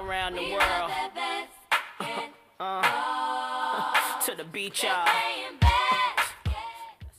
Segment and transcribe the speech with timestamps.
[0.00, 0.90] around the world.
[2.58, 3.92] Uh,
[4.26, 5.06] to the beach, y'all.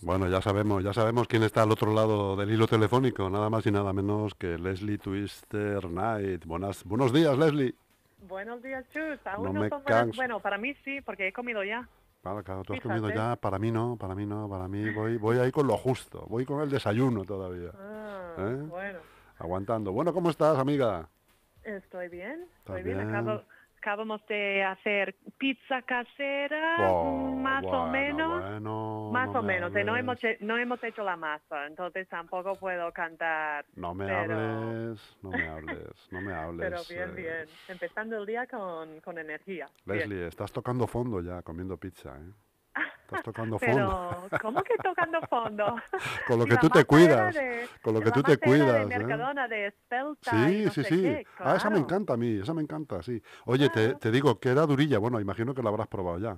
[0.04, 3.66] Bueno, ya sabemos, ya sabemos quién está al otro lado del hilo telefónico, nada más
[3.68, 6.44] y nada menos que Leslie Twister Knight.
[6.46, 7.76] Buenas, buenos días, Leslie.
[8.28, 9.20] Buenos días, Chus.
[9.26, 10.16] Aún No no, me son buenas-.
[10.16, 11.88] Bueno, para mí sí, porque he comido ya.
[12.24, 13.00] Claro, claro, tú has Fíjate.
[13.02, 15.76] comido ya, para mí no, para mí no, para mí voy, voy ahí con lo
[15.78, 18.56] justo, voy con el desayuno todavía, Ah, ¿Eh?
[18.70, 19.00] Bueno,
[19.40, 19.92] aguantando.
[19.92, 21.08] Bueno, ¿cómo estás, amiga?
[21.64, 22.42] Estoy bien.
[22.60, 22.98] ¿Estás Estoy bien.
[22.98, 23.10] bien?
[23.16, 23.44] Acabo-
[23.78, 28.42] acabamos de hacer pizza casera, Oh, más o menos.
[28.44, 29.76] bueno, más no o me menos.
[29.76, 33.66] eh, No hemos, he- no hemos hecho la masa, entonces tampoco puedo cantar.
[33.76, 36.70] No me pero- hables, no me hables, no me hables.
[36.70, 37.46] Pero bien, eh, bien.
[37.70, 39.68] Empezando el día con, con energía.
[39.86, 40.00] Bien.
[40.00, 42.32] Leslie, estás tocando fondo ya comiendo pizza, ¿eh?
[42.76, 44.30] Estás tocando fondo.
[44.30, 45.76] Pero, ¿cómo que tocando fondo?
[46.28, 48.90] Con lo que tú te era cuidas, de- con lo que tú te era cuidas,
[48.90, 49.00] De ¿eh?
[49.00, 51.02] Mercadona, de espelta y Sí, no sí, sí.
[51.02, 51.86] qué, Ah, esa me claro.
[51.86, 53.22] encanta a mí, esa me encanta, sí.
[53.46, 54.00] Oye, te, Claro.
[54.00, 54.98] te digo, queda durilla.
[55.00, 56.38] Bueno, imagino que la habrás probado ya.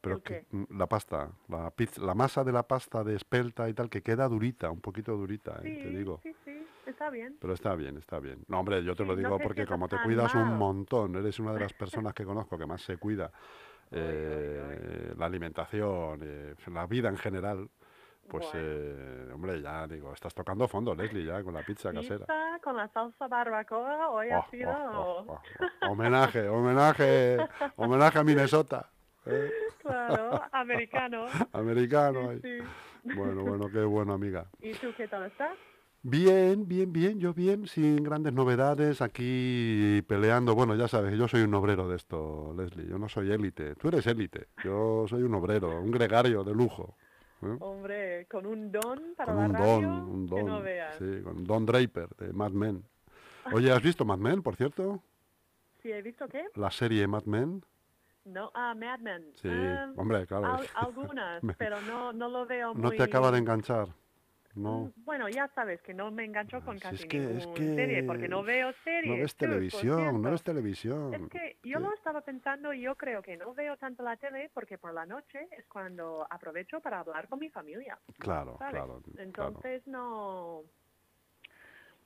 [0.00, 3.68] Pero ¿El que, mm, la pasta, la pizza, la masa de la pasta de espelta
[3.68, 5.74] y tal, que queda durita, un poquito durita, ¿eh?
[5.76, 6.20] Sí, te digo.
[6.22, 7.36] sí, sí, está bien.
[7.40, 8.44] Pero está bien, está bien.
[8.46, 10.58] No, hombre, yo te lo no digo te porque como te cuidas un mal.
[10.58, 13.32] montón, eres una de las personas que conozco que más se cuida
[13.90, 17.68] eh, la alimentación, eh, la vida en general,
[18.28, 18.60] pues, Bueno.
[18.66, 22.26] eh, hombre, ya digo, estás tocando fondo, Leslie, ya con la pizza casera.
[22.62, 24.70] Con la salsa barbacoa hoy Oh, ha sido...
[24.70, 25.40] oh, oh,
[25.82, 25.90] oh.
[25.90, 27.38] Homenaje, homenaje,
[27.76, 28.90] homenaje a Minnesota.
[29.26, 29.50] ¿eh?
[29.80, 31.26] Claro, americano.
[31.52, 32.32] Americano.
[32.42, 32.58] Sí.
[33.14, 34.46] Bueno, bueno, qué bueno, amiga.
[34.60, 35.56] ¿Y tú qué tal estás?
[36.02, 40.54] Bien, bien, bien, yo bien, sin grandes novedades, aquí peleando.
[40.54, 43.74] Bueno, ya sabes, yo soy un obrero de esto, Leslie, yo no soy élite.
[43.74, 46.96] Tú eres élite, yo soy un obrero, un gregario de lujo.
[47.42, 47.56] ¿eh?
[47.60, 50.94] Hombre, con un don para Con la un radio, don, un que no don, veas.
[50.98, 52.84] sí, con Don Draper de Mad Men.
[53.52, 55.02] Oye, ¿has visto Mad Men, por cierto?
[55.82, 56.44] ¿Sí he visto qué?
[56.54, 57.64] La serie Mad Men.
[58.24, 59.24] No, ah, Mad Men.
[59.34, 60.46] Sí, Ah, hombre, claro.
[60.46, 62.82] al- algunas, pero no, no lo veo muy...
[62.82, 63.88] No te acaba de enganchar,
[64.58, 64.92] ¿no?
[64.96, 67.74] Mm, Bueno, ya sabes que no me engancho con Si casi es que- es que
[67.74, 69.06] serie, porque no veo series.
[69.16, 71.14] No ves tú, televisión, no ves televisión.
[71.14, 74.50] Es que yo lo estaba pensando y yo creo que no veo tanto la tele
[74.52, 77.98] porque por la noche es cuando aprovecho para hablar con mi familia.
[78.18, 78.72] Claro, ¿sabes?
[78.74, 79.22] claro, claro.
[79.22, 80.62] Entonces no...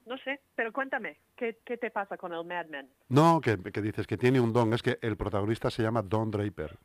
[0.04, 2.90] No sé, pero cuéntame, ¿qué, qué te pasa con el Mad Men?
[3.08, 6.28] No, que, que dices que tiene un don, es que el protagonista se llama Don
[6.30, 6.76] Draper.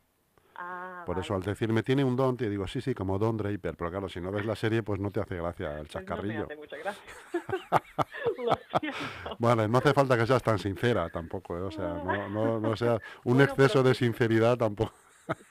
[0.60, 3.76] Ah, Por eso al decirme tiene un don, te digo, sí, sí, como Don Draper.
[3.76, 6.00] Pero claro, si no ves la serie, pues no te hace gracia el Pues no
[6.00, 6.44] me chascarrillo.
[6.44, 7.02] hace mucha gracia.
[8.44, 9.36] lo siento.
[9.38, 11.60] Bueno, no hace falta que seas tan sincera tampoco, ¿eh?
[11.62, 14.92] o sea, no, no, no sea un Bueno, exceso pero de sinceridad tampoco.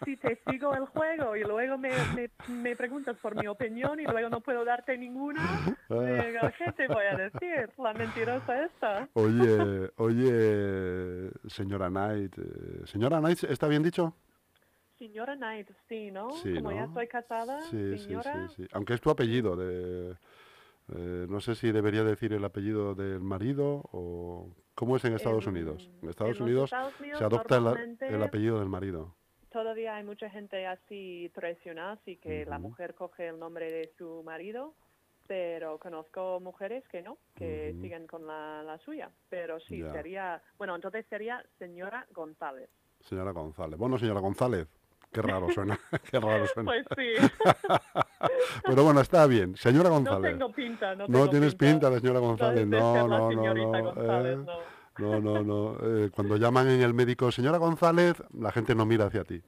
[0.03, 4.03] si te sigo el juego y luego me, me, me preguntas por mi opinión y
[4.05, 5.41] luego no puedo darte ninguna,
[5.89, 5.99] digo,
[6.57, 7.69] ¿qué te voy a decir?
[7.77, 9.07] La mentirosa esta.
[9.13, 14.13] Oye, oye, señora Knight, eh, señora Knight, ¿está bien dicho?
[14.97, 16.31] Señora Knight, sí, ¿no?
[16.31, 18.47] Sí, Como ya estoy casada, Sí, sí, señora.
[18.49, 18.67] sí, sí.
[18.73, 20.11] Aunque es tu apellido, de,
[20.93, 24.49] eh, no sé si debería decir el apellido del marido o...
[24.75, 25.89] ¿Cómo es en Estados En- Unidos?
[26.03, 29.15] En Estados Unidos Estados Unidos se adopta el, apellido del marido.
[29.49, 34.21] Todavía hay mucha gente así tradicional, así que la mujer coge el nombre de su
[34.23, 34.75] marido,
[35.25, 39.09] pero conozco mujeres que no, que siguen con la, la suya.
[39.29, 42.69] Pero sí, sería, bueno, entonces sería señora González.
[43.01, 43.79] Señora González.
[43.79, 44.67] Bueno, señora González,
[45.11, 45.79] qué raro suena,
[46.11, 46.71] qué raro suena.
[46.71, 47.27] Pues sí,
[48.65, 49.55] Pero bueno, está bien.
[49.55, 50.31] Señora no González.
[50.31, 52.67] tengo pinta, no, No tienes pinta de señora No González.
[52.67, 53.83] No, no, no, no.
[53.83, 54.77] González, eh, no.
[54.99, 55.77] No, no, no.
[55.81, 59.41] eh, cuando llaman en el médico, señora González, la gente no mira hacia ti.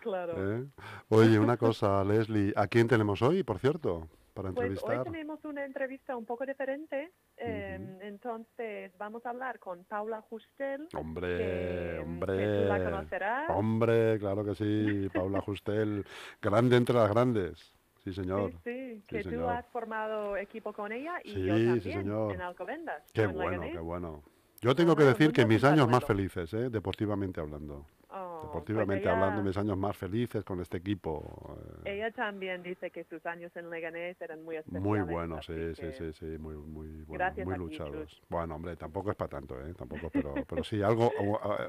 [0.00, 0.34] Claro.
[0.56, 0.64] ¿eh?
[1.10, 5.04] Oye, una cosa, Leslie, ¿a quién tenemos hoy, por cierto, para Pues hoy entrevistar?
[5.04, 11.38] tenemos una entrevista un poco diferente, eh, entonces vamos a hablar con Paula Justel, Hombre,
[11.38, 12.36] que, hombre.
[12.36, 13.50] que la conocerás.
[13.50, 16.04] Hombre, claro que sí, Paula Justel,
[16.40, 17.74] grande entre las grandes.
[18.04, 18.52] Sí, señor.
[18.64, 19.50] Sí, sí, que tú señor.
[19.50, 22.34] has formado equipo con ella y Sí, yo también señor.
[22.34, 23.02] en Alcobendas.
[23.12, 24.22] Qué bueno, qué bueno.
[24.60, 26.68] Yo tengo que decir que mundo mis años más felices, ¿eh?
[26.68, 27.86] deportivamente hablando.
[28.12, 31.56] Oh, pues Deportivamente ella, hablando, mis años más felices con este equipo.
[31.84, 34.82] eh, Ella también dice que sus años en Leganés eran muy especiales.
[34.82, 38.10] muy buenos, sí, sí, que- sí, sí, muy, muy, buenos, Gracias muy ti, luchados.
[38.10, 38.22] Chus.
[38.28, 39.72] Bueno, hombre, tampoco es para tanto, ¿eh?
[39.74, 41.10] Tampoco, pero, pero sí, algo,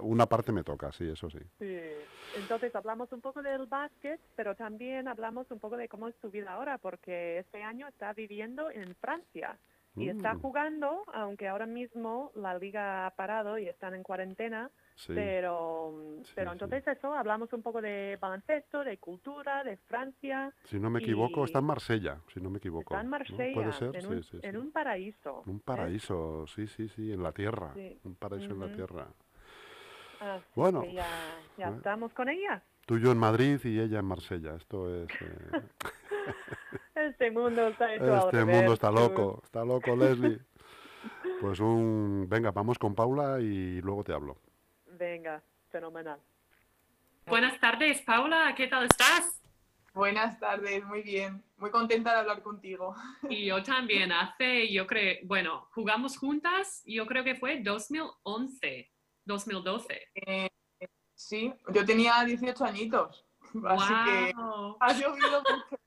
[0.02, 1.40] una parte me toca, sí, eso sí.
[1.60, 1.80] Sí.
[2.36, 6.30] Entonces hablamos un poco del básquet, pero también hablamos un poco de cómo es su
[6.32, 9.58] vida ahora, porque este año está viviendo en Francia
[9.96, 10.42] y está Mm.
[10.42, 15.14] jugando, aunque ahora mismo la liga ha parado y están en cuarentena, Sí.
[15.16, 15.94] pero,
[16.24, 16.54] Sí, pero sí.
[16.56, 20.54] entonces eso, hablamos un poco de baloncesto, de cultura, de Francia.
[20.66, 22.94] Si no me equivoco, está en Marsella, si no me equivoco.
[22.94, 23.12] Está en ¿no?
[23.12, 23.96] Marsella, Puede ser,
[24.46, 25.44] en, un, en paraíso.
[25.46, 25.62] Un ¿eh?
[25.66, 27.74] paraíso, sí, sí, sí, en la tierra.
[28.04, 29.08] Un paraíso en la tierra.
[30.20, 30.84] Así Bueno.
[30.86, 31.04] ya,
[31.58, 31.78] ya Bueno.
[31.78, 32.62] estamos con ella.
[32.86, 34.56] Tú y yo en Madrid y ella en Marsella.
[34.56, 35.10] Esto es...
[35.22, 35.62] eh,
[37.08, 40.40] Este mundo está hecho Este mundo está loco, está loco, Leslie.
[41.40, 42.28] Pues un...
[42.30, 44.38] Venga, vamos con Paula y luego te hablo.
[44.86, 46.20] Venga, fenomenal.
[47.26, 49.42] Buenas tardes, Paula, ¿qué tal estás?
[49.94, 51.44] Buenas tardes, muy bien.
[51.58, 52.96] Muy contenta de hablar contigo.
[53.30, 58.92] Y yo también, hace, yo creo, bueno, jugamos juntas, yo creo que fue 2011,
[59.26, 60.08] 2012.
[60.16, 60.50] Eh,
[61.16, 63.26] sí, yo tenía 18 añitos,
[63.66, 64.78] así que ¡Wow!
[64.80, 65.82] ha llovido mucho.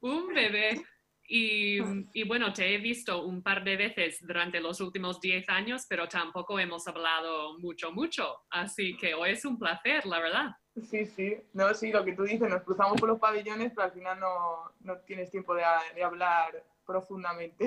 [0.00, 0.84] Un bebé.
[1.26, 1.78] Y,
[2.12, 6.06] y bueno, te he visto un par de veces durante los últimos 10 años, pero
[6.06, 8.42] tampoco hemos hablado mucho, mucho.
[8.50, 10.50] Así que hoy es un placer, la verdad.
[10.82, 13.92] Sí, sí, no, sí, lo que tú dices, nos cruzamos por los pabellones, pero al
[13.92, 15.62] final no, no tienes tiempo de,
[15.94, 17.66] de hablar profundamente.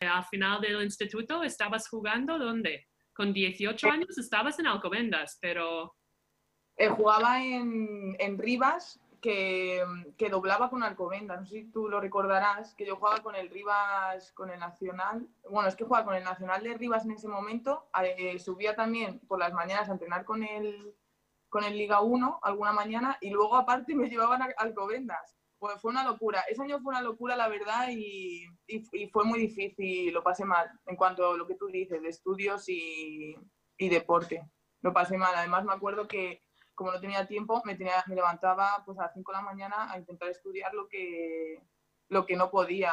[0.00, 2.86] Al final del instituto, ¿estabas jugando dónde?
[3.12, 5.96] Con 18 años estabas en Alcobendas, pero...
[6.76, 9.84] Eh, jugaba en, en Rivas, que,
[10.30, 14.32] doblaba con Alcobendas, no sé si tú lo recordarás, que yo jugaba con el Rivas,
[14.32, 17.88] con el Nacional, bueno, es que jugaba con el Nacional de Rivas en ese momento,
[18.02, 20.94] eh, subía también por las mañanas a entrenar con el,
[21.48, 25.36] con el Liga 1 alguna mañana y luego aparte me llevaban a Alcobendas.
[25.58, 29.24] Pues fue una locura, ese año fue una locura la verdad y, y, y fue
[29.24, 33.34] muy difícil, lo pasé mal en cuanto a lo que tú dices de estudios y,
[33.76, 34.48] y deporte,
[34.82, 36.42] lo pasé mal, además me acuerdo que
[36.78, 39.90] como no tenía tiempo, me, tenía, me levantaba pues a las 5 de la mañana
[39.90, 41.60] a intentar estudiar lo que,
[42.08, 42.92] lo que no podía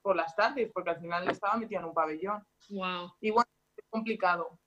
[0.00, 2.42] por las tardes, porque al final estaba metida en un pabellón.
[2.70, 3.12] ¡Wow!
[3.20, 4.58] Y bueno, es complicado.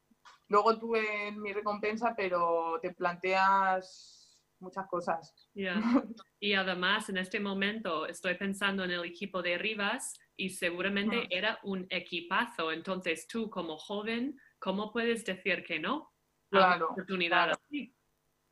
[0.49, 5.33] Luego tuve mi recompensa, pero te planteas muchas cosas.
[6.39, 11.57] Y además, en este momento estoy pensando en el equipo de Rivas y seguramente era
[11.63, 12.71] un equipazo.
[12.71, 16.11] Entonces, tú como joven, ¿cómo puedes decir que no?
[16.51, 17.61] a Claro, una oportunidad claro.
[17.65, 17.95] así?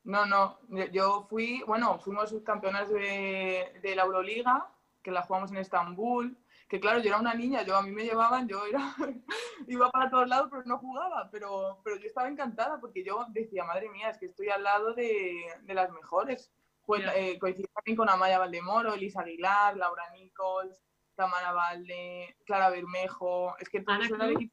[0.04, 0.60] No, no,
[0.92, 4.68] yo fui, bueno, fuimos subcampeonas de, de la Euroliga,
[5.04, 6.38] que la jugamos en Estambul,
[6.68, 8.96] que claro, yo era una niña, yo a mí me llevaban, yo era,
[9.68, 13.64] iba para todos lados, pero no jugaba, pero, pero yo estaba encantada porque yo decía,
[13.64, 16.52] madre mía, es que estoy al lado de, de las mejores.
[16.86, 20.82] Pues, eh, coincidí también con Amaya Valdemoro, Elisa Aguilar, Laura Nichols,
[21.16, 24.50] Tamara Valde, Clara Bermejo, es que todos Ana Cruz.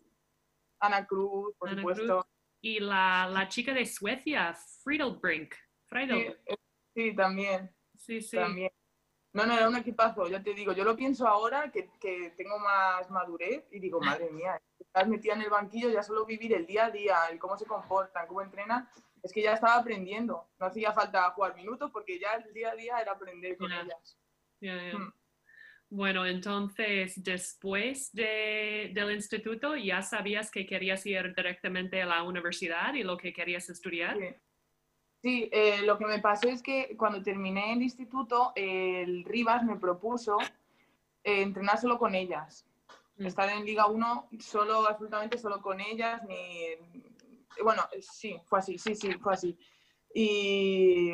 [0.81, 2.28] Ana Cruz, por Ana supuesto.
[2.61, 5.55] Y la, la chica de Suecia, Friedelbrink.
[5.55, 6.37] Sí, Friedelbrink.
[6.47, 6.57] eh,
[6.95, 7.75] sí, también.
[7.97, 8.37] Sí, sí.
[8.37, 8.71] También.
[9.33, 12.59] No, no, era un equipazo, ya te digo, yo lo pienso ahora que, que tengo
[12.59, 16.67] más madurez y digo, madre mía, estás metida en el banquillo, ya solo vivir el
[16.67, 18.89] día a día, el cómo se comportan, cómo entrenan,
[19.23, 22.75] es que ya estaba aprendiendo, no hacía falta jugar minutos porque ya el día a
[22.75, 24.19] día era aprender con ellas.
[24.61, 24.99] Ya, ya.
[24.99, 25.13] Mm.
[25.91, 32.93] Bueno, entonces, después de, del instituto, ¿ya sabías que querías ir directamente a la universidad
[32.95, 34.19] y lo que querías estudiar?
[34.19, 34.35] Sí,
[35.21, 39.77] Sí, eh, lo que me pasó es que cuando terminé el instituto, el Rivas me
[39.77, 40.39] propuso
[41.25, 42.65] eh, entrenar solo con ellas.
[43.17, 43.27] Mm.
[43.27, 46.37] Estar en Liga 1 solo, absolutamente solo con ellas, ni...
[47.65, 49.59] Bueno, sí, fue así, sí, sí, fue así.
[50.21, 51.13] Y,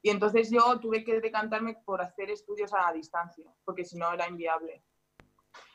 [0.00, 4.28] y entonces yo tuve que decantarme por hacer estudios a distancia, porque si no era
[4.28, 4.84] inviable.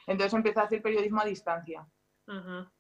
[0.08, 1.86] Entonces empecé a hacer periodismo a distancia.
[2.26, 2.72] Ajá.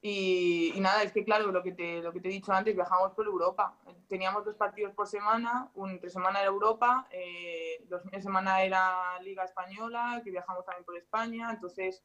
[0.00, 2.74] Y, y nada, es que claro, lo que, te, lo que te he dicho antes,
[2.74, 3.76] viajamos por Europa.
[4.08, 9.20] Teníamos dos partidos por semana, un entre semana era Europa, eh, fines de semana era
[9.20, 12.02] Liga Española, que viajamos también por España, entonces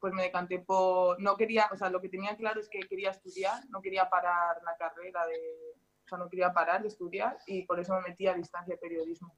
[0.00, 1.20] pues me decanté por...
[1.20, 4.60] No quería, o sea, lo que tenía claro es que quería estudiar, no quería parar
[4.64, 5.76] la carrera de...
[6.08, 8.80] O sea, no quería parar de estudiar y por eso me metí a distancia de
[8.80, 9.36] periodismo.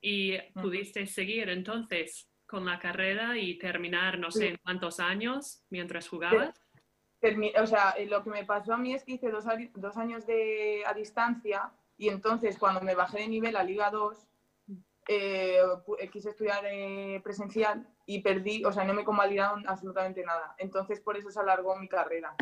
[0.00, 4.46] Y pudiste seguir entonces con la carrera y terminar, no sé, Sí.
[4.48, 6.60] en cuántos años mientras jugabas.
[7.62, 10.82] O sea, eh, lo que me pasó a mí es que hice dos, años de,
[10.84, 14.26] a distancia y entonces cuando me bajé de nivel a Liga 2,
[15.06, 15.60] eh,
[15.98, 20.56] eh, quise estudiar eh, presencial y perdí, o sea, no me convalidaron absolutamente nada.
[20.58, 22.34] Entonces por eso se alargó mi carrera.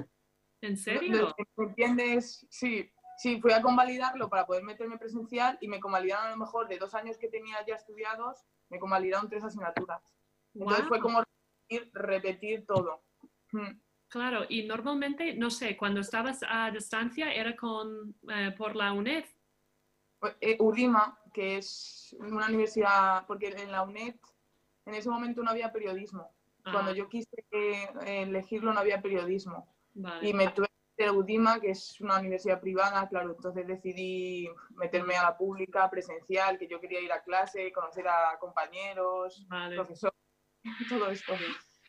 [0.60, 1.34] ¿En serio?
[1.56, 2.46] ¿Me entiendes?
[2.50, 6.68] Sí, sí, fui a convalidarlo para poder meterme presencial y me convalidaron a lo mejor
[6.68, 10.00] de dos años que tenía ya estudiados, me convalidaron tres asignaturas.
[10.54, 13.02] Entonces fue como repetir, repetir todo.
[13.52, 13.78] Mm.
[14.08, 19.24] Claro, y normalmente, no sé, cuando estabas a distancia era con, eh, por la UNED.
[20.40, 24.14] Eh, UDIMA, que es una universidad, porque en la UNED
[24.86, 26.32] en ese momento no había periodismo.
[26.62, 29.74] Cuando Ah, yo quise eh, elegirlo no había periodismo.
[29.94, 30.28] vale.
[30.28, 30.68] Y me tuve
[30.98, 35.36] que meter a UDIMA, que es una universidad privada, claro, entonces decidí meterme a la
[35.36, 39.76] pública, presencial, que yo quería ir a clase, conocer a compañeros, Vale.
[39.76, 40.18] profesores,
[40.88, 41.34] todo esto.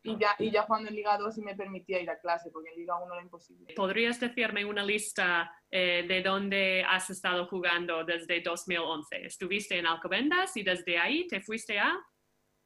[0.04, 2.70] Y ya, y ya jugando en Liga 2 sí me permitía ir a clase, porque
[2.70, 3.74] en Liga 1 era imposible.
[3.76, 9.26] ¿Podrías decirme una lista eh, de dónde has estado jugando desde 2011?
[9.26, 11.98] Estuviste en Alcobendas y desde ahí te fuiste a...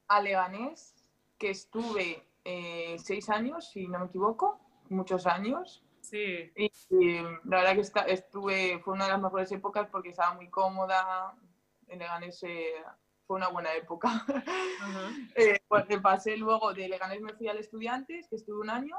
[0.09, 0.93] A Leganés,
[1.39, 4.59] que estuve eh, seis años, si no me equivoco,
[4.89, 5.83] muchos años.
[6.03, 6.51] Sí.
[6.55, 10.33] Y, y la verdad que esta- estuve, fue una de las mejores épocas porque estaba
[10.35, 11.33] muy cómoda.
[11.87, 12.73] En Leganés eh,
[13.25, 14.09] fue una buena época.
[14.09, 15.09] Ajá.
[15.35, 18.95] Eh, porque pasé luego de Leganés me fui al Estudiantes, que estuve un año,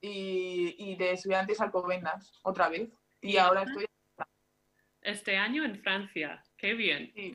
[0.00, 2.90] y, y de Estudiantes al Alcobendas, otra vez.
[3.20, 3.70] Y ¿Y ahora ahora?
[3.72, 3.86] estoy
[5.00, 6.42] Este año en Francia.
[6.56, 7.12] Qué bien.
[7.14, 7.32] Sí.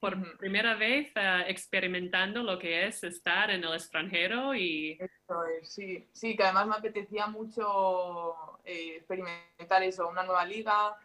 [0.00, 4.98] Por primera vez eh, experimentando lo que es estar en el extranjero y...
[5.00, 10.96] Eso es, sí, sí, que además me apetecía mucho eh, experimentar eso, una nueva liga,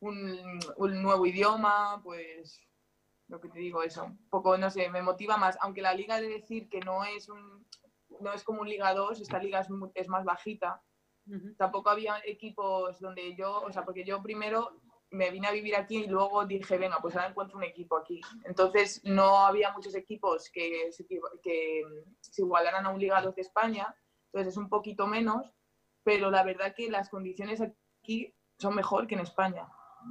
[0.00, 2.60] un, un nuevo idioma, pues
[3.28, 6.20] lo que te digo, eso, un poco, no sé, me motiva más, aunque la liga
[6.20, 7.64] de decir que no es un,
[8.20, 10.82] no es como un Liga 2, esta liga es, es más bajita,
[11.56, 15.98] tampoco había equipos donde yo, o sea, porque yo primero me vine a vivir aquí
[15.98, 18.20] y luego dije, venga, pues ahora encuentro un equipo aquí.
[18.44, 21.82] Entonces no había muchos equipos que se, que
[22.20, 23.94] se igualaran a un Liga 2 de España,
[24.26, 25.52] entonces es un poquito menos,
[26.04, 29.68] pero la verdad que las condiciones aquí son mejor que en España.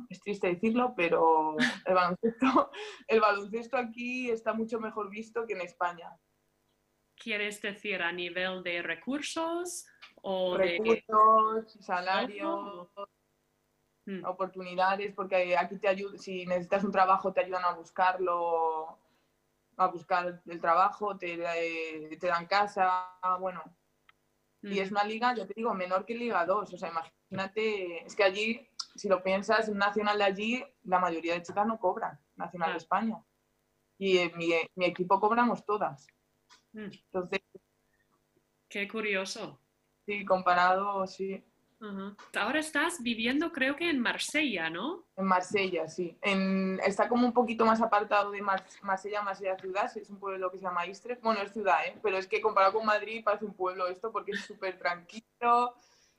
[0.10, 2.72] Es triste decirlo, pero el baloncesto,
[3.08, 6.12] el baloncesto aquí está mucho mejor visto que en España.
[7.16, 9.86] ¿Quieres decir a nivel de recursos
[10.22, 10.80] o de...
[10.80, 12.90] Recursos, salarios,
[14.10, 14.26] Mm.
[14.26, 18.98] oportunidades, porque aquí te ayudan, si necesitas un trabajo, te ayudan a buscarlo,
[19.78, 23.08] a buscar el trabajo, te, eh, te dan casa,
[23.40, 23.62] bueno.
[24.64, 24.96] Y es Ujú.
[24.96, 26.74] una liga, yo te digo, menor que Liga 2.
[26.74, 31.36] O sea, imagínate, es que allí, si lo piensas, un nacional de allí, la mayoría
[31.36, 32.78] de chicas no cobran, nacional de.
[32.78, 33.24] España.
[34.00, 36.08] Y en mi, mi equipo cobramos todas.
[36.74, 36.90] Mm.
[37.14, 37.42] Entonces,
[38.68, 39.60] Qué curioso.
[40.08, 41.44] sí, comparado, sí.
[42.38, 45.06] Ahora estás viviendo creo que en Marsella, ¿no?
[45.16, 46.18] En Marsella, sí.
[46.22, 50.52] En- está como un poquito más apartado de Mar- Marsella, Marsella ciudad, es un pueblo
[50.52, 51.22] que se llama Istres.
[51.22, 51.98] Bueno, es ciudad, ¿eh?
[52.04, 55.74] pero es que comparado con Madrid parece un pueblo esto porque es súper tranquilo.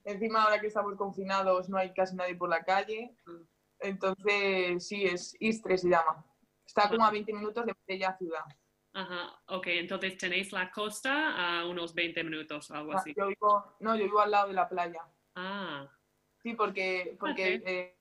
[0.05, 3.15] Encima ahora que estamos confinados no hay casi nadie por la calle.
[3.81, 6.25] Entonces, sí, es Istres se llama.
[6.67, 8.45] Está como a 20 minutos de Marsella ciudad.
[8.93, 13.15] Ajá, ok, entonces tenéis la costa a unos 20 minutos o algo Ah, así.
[13.17, 15.01] Yo vivo, no, yo vivo al lado de la playa.
[15.35, 15.89] Ah,
[16.43, 17.97] Sí, porque, porque eh,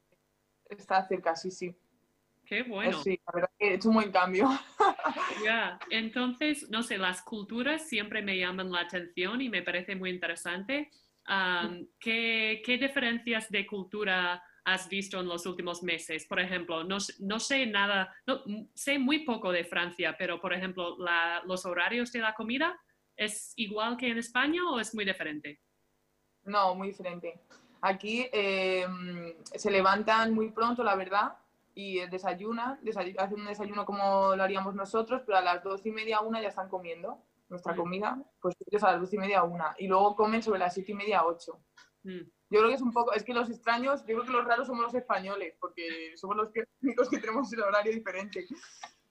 [0.69, 1.75] está cerca, sí, sí.
[2.45, 3.03] qué bueno.
[3.03, 4.47] Sí, la verdad que he hecho un buen cambio.
[5.43, 10.09] Ya, entonces, no sé, las culturas siempre me llaman la atención y me parece muy
[10.09, 10.89] interesante.
[11.25, 16.25] Am, ¿qué, qué diferencias de cultura has visto en los últimos meses?
[16.25, 18.43] Por ejemplo, no, no sé nada, no,
[18.73, 22.79] sé muy poco de Francia, pero por ejemplo, la- los horarios de la comida,
[23.15, 25.59] ¿es igual que en España o es muy diferente?
[26.49, 27.39] No, muy diferente.
[27.81, 28.85] Aquí eh,
[29.55, 31.37] se levantan muy pronto, la verdad,
[31.75, 35.91] y desayunan, desayu- hacen un desayuno como lo haríamos nosotros, pero a las doce y
[35.91, 37.77] media, una ya están comiendo nuestra Mm.
[37.77, 40.91] comida, pues ellos a las doce y media, una, y luego comen sobre las siete
[40.91, 41.59] y media, ocho.
[42.03, 44.43] Mm, Yo creo que es un poco, es que los extraños, yo creo que los
[44.45, 46.63] raros somos los españoles, porque somos los que-
[47.11, 48.45] que tenemos el horario diferente.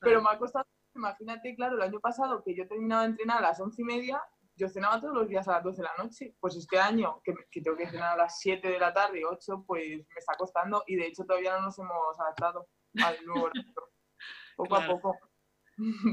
[0.00, 3.48] Pero me ha costado, imagínate, claro, el año pasado que yo terminaba de entrenar a
[3.48, 4.20] las once y media,
[4.58, 6.34] yo cenaba todos los días a las 12 de la noche.
[6.40, 9.64] Pues este año, que, que tengo que cenar a las 7 de la tarde, 8,
[9.66, 12.68] pues me está costando y de hecho todavía no nos hemos adaptado
[13.02, 13.62] al nuevo horario.
[14.56, 14.84] Poco Claro.
[14.92, 15.18] a poco.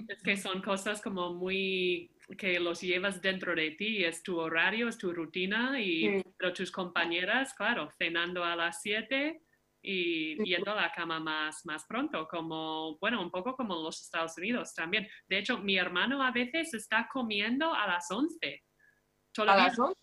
[0.08, 4.88] Es que son cosas como muy que los llevas dentro de ti, es tu horario,
[4.88, 6.24] es tu rutina y Sí.
[6.38, 9.42] pero tus compañeras, claro, cenando a las 7
[9.88, 14.36] y yendo a la cama más, más pronto, como, bueno, un poco como los Estados
[14.38, 15.08] Unidos también.
[15.28, 18.56] De hecho, mi hermano a veces está comiendo a las 11.
[18.56, 20.00] A Todavía las 11,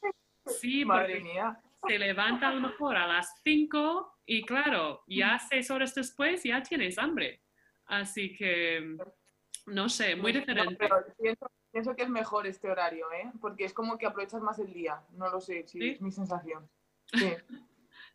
[0.46, 1.60] sí, madre mía.
[1.88, 6.62] se levanta a lo mejor a las 5 y claro, ya seis horas después ya
[6.62, 7.42] tienes hambre.
[7.86, 8.96] Así que,
[9.66, 10.76] no sé, muy No, diferente.
[10.78, 13.32] pero pienso, pienso que es mejor este horario, ¿eh?
[13.40, 15.02] Porque es como que aprovechas más el día.
[15.12, 15.88] No lo sé, sí, ¿Sí?
[15.90, 16.70] es mi sensación.
[17.12, 17.32] Sí.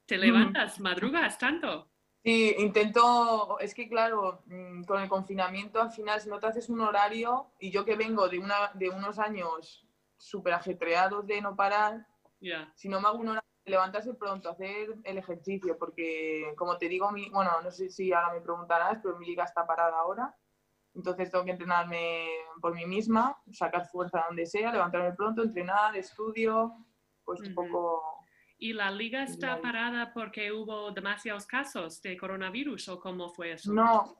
[0.08, 1.90] ¿Te levantas, madrugas tanto?
[2.24, 6.70] Sí, intento, es que claro, mm, con el confinamiento al final si no te haces
[6.70, 9.86] un horario y yo que vengo de, una, de unos años
[10.18, 12.08] súper ajetreados de no parar,
[12.40, 16.88] Ya, si no me hago un horario, levantarse pronto, hacer el ejercicio, porque como te
[16.88, 20.36] digo, mi, bueno, no sé si ahora me preguntarás, pero mi liga está parada ahora,
[20.96, 22.28] entonces tengo que entrenarme
[22.62, 26.78] por mí misma, sacar fuerza donde sea, levantarme pronto, entrenar, estudio,
[27.26, 28.17] pues un poco...
[28.60, 33.72] ¿Y la liga está parada porque hubo demasiados casos de coronavirus o cómo fue eso?
[33.72, 34.18] No,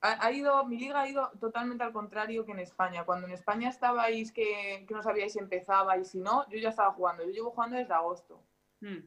[0.00, 3.04] Ha, ha ido, mi liga ha ido totalmente al contrario que en España.
[3.04, 6.70] Cuando en España estabais que, que no sabíais si empezaba y si no, yo ya
[6.70, 7.24] estaba jugando.
[7.24, 8.42] Yo llevo jugando desde agosto.
[8.80, 8.98] Mm,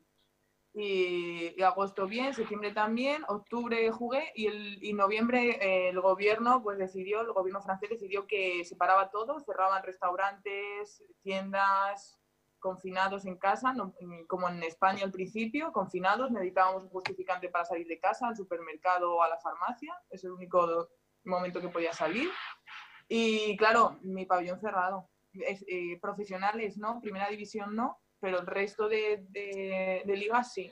[0.73, 6.61] y, y agosto bien, septiembre también, octubre jugué y, el, y noviembre eh, el gobierno
[6.61, 12.19] pues decidió, el gobierno francés decidió que se paraba todo, cerraban restaurantes, tiendas,
[12.65, 13.75] confinados en casa,
[14.25, 19.13] como en España al principio, confinados, necesitábamos un justificante para salir de casa, al supermercado
[19.13, 20.89] o a la farmacia, es el único
[21.25, 22.27] momento que podía salir.
[23.07, 25.11] Y claro, mi pabellón cerrado.
[25.31, 30.71] Es, eh, profesionales no, primera división no, pero el resto de, de, de sí.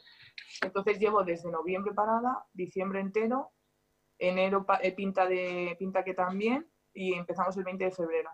[0.63, 3.51] Entonces llevo desde noviembre parada, diciembre entero,
[4.17, 8.31] enero eh, pinta, de, pinta que también y empezamos el 20 de febrero.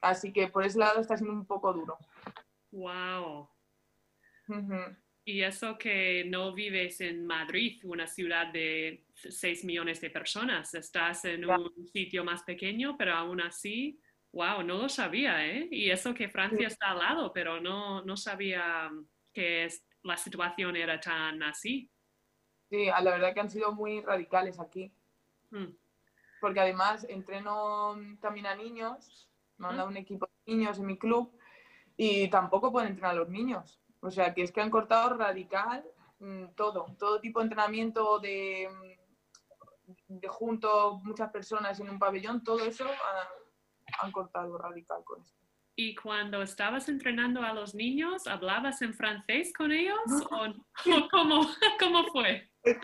[0.00, 1.98] Así que por ese lado está siendo un poco duro.
[2.72, 3.48] Wow.
[5.24, 11.24] Y eso que no vives en Madrid, una ciudad de 6 millones de personas, estás
[11.26, 14.00] en un sitio más pequeño, pero aún así,
[14.32, 15.68] wow, no lo sabía, ¿eh?
[15.70, 18.90] Y eso que Francia está al lado, pero no, no sabía
[19.32, 21.88] que es- la situación era tan así.
[22.68, 24.92] Sí, a la verdad que han sido muy radicales aquí.
[25.50, 25.76] Mm,
[26.40, 30.98] porque además entreno también a niños, me han dado un equipo de niños en mi
[30.98, 31.38] club
[31.96, 33.80] y tampoco pueden entrenar a los niños.
[34.00, 35.84] O sea, que es que han cortado radical
[36.18, 42.42] mm, todo, todo tipo de entrenamiento de, mm, de junto muchas personas en un pabellón,
[42.42, 42.86] todo eso
[44.00, 45.42] han cortado radical con esto.
[45.74, 49.98] Y cuando estabas entrenando a los niños, ¿hablabas en francés con ellos?
[50.30, 50.54] ¿O, o
[51.10, 51.46] cómo,
[51.78, 52.48] cómo fue?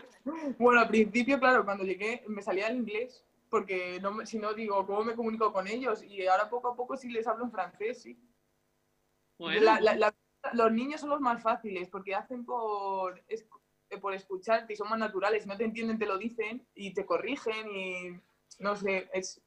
[0.58, 4.84] Bueno, al principio, claro, cuando llegué me salía el inglés, porque no, si no digo,
[4.86, 6.02] ¿cómo me comunico con ellos?
[6.02, 8.18] Y ahora poco a poco sí les hablo en francés, sí.
[9.38, 10.14] Bueno, La- la- la-
[10.52, 13.46] los niños son los más fáciles porque hacen por, es-
[14.00, 15.46] por escucharte y son más naturales.
[15.46, 18.20] No te entienden, te lo dicen y te corrigen y
[18.58, 19.40] no sé, es,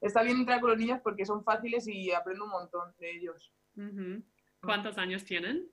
[0.00, 3.52] está bien entrar con los niños porque son fáciles y aprendo un montón de ellos.
[4.62, 5.70] ¿cuántos años tienen?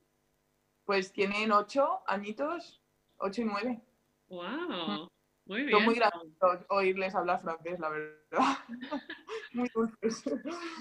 [0.86, 2.82] Pues tienen ocho añitos,
[3.18, 3.82] ocho y nueve.
[4.28, 5.10] Wow,
[5.46, 5.72] muy bien.
[5.72, 8.58] Son muy graciosos oírles hablar francés, la verdad.
[9.54, 10.24] muy dulces.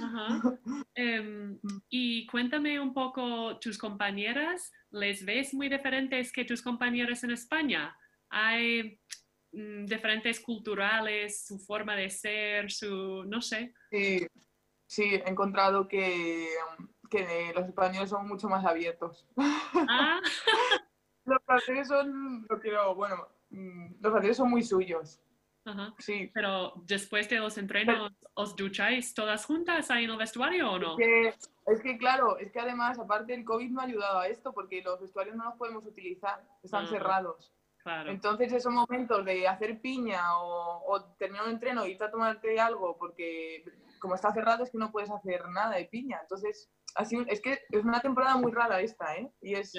[0.02, 0.58] Ajá.
[0.94, 7.32] Em, y cuéntame un poco, tus compañeras, ¿les ves muy diferentes que tus compañeras en
[7.32, 7.96] España?
[8.28, 9.00] ¿Hay
[9.52, 13.74] mm, diferentes culturales, su forma de ser, su, no sé?
[13.90, 14.26] Sí,
[14.86, 16.48] sí, he encontrado que,
[17.10, 19.26] que los españoles son mucho más abiertos.
[19.36, 20.20] Ah,
[21.24, 25.20] Los franceses son, lo quiero, bueno, mm, los franceses son muy suyos,
[25.64, 25.94] ajá.
[25.98, 26.30] sí.
[26.32, 30.96] Pero después de los entrenos, ¿os ducháis todas juntas ahí en el vestuario o no?
[30.96, 31.34] Que-
[31.66, 34.82] es que claro, es que además, aparte el COVID no ha ayudado a esto porque
[34.82, 37.52] los vestuarios no los podemos utilizar, están cerrados.
[37.82, 38.10] Claro.
[38.10, 42.60] Entonces esos momentos de hacer piña o, o terminar un entreno y irte a tomarte
[42.60, 43.64] algo porque
[44.00, 46.18] como está cerrado es que no puedes hacer nada de piña.
[46.22, 49.32] Entonces, así, es que es una temporada muy rara esta, ¿eh?
[49.40, 49.72] Y es,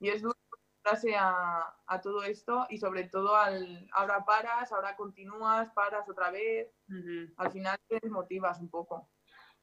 [0.00, 0.34] y es duro
[0.82, 6.30] acostumbrarse a, a todo esto y sobre todo al ahora paras, ahora continúas, paras otra
[6.30, 7.32] vez, ujú.
[7.36, 9.10] al final te desmotivas un poco.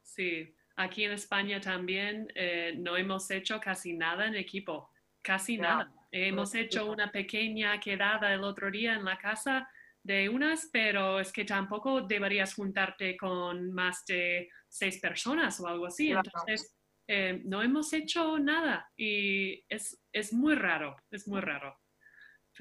[0.01, 5.91] Sí, aquí en España también eh, no hemos hecho casi nada en equipo, casi nada.
[6.11, 6.93] Hemos No, hecho no.
[6.93, 9.69] una pequeña quedada el otro día en la casa
[10.01, 15.85] de unas, pero es que tampoco deberías juntarte con más de seis personas o algo
[15.85, 16.07] así.
[16.07, 16.23] Claro.
[16.25, 16.78] Entonces,
[17.11, 21.75] eh, no hemos hecho nada y es, es muy raro, es muy raro.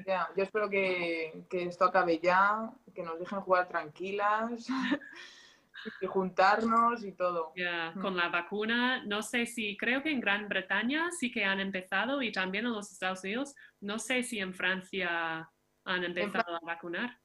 [0.06, 4.66] Ya, yo espero que, que esto acabe ya, que nos dejen jugar tranquilas
[6.00, 7.52] y juntarnos y todo.
[7.56, 11.60] Ya, con la vacuna, no sé si, creo que en Gran Bretaña sí que han
[11.60, 15.50] empezado y también en los Estados Unidos, no sé si en Francia
[15.84, 17.20] han empezado a vacunar.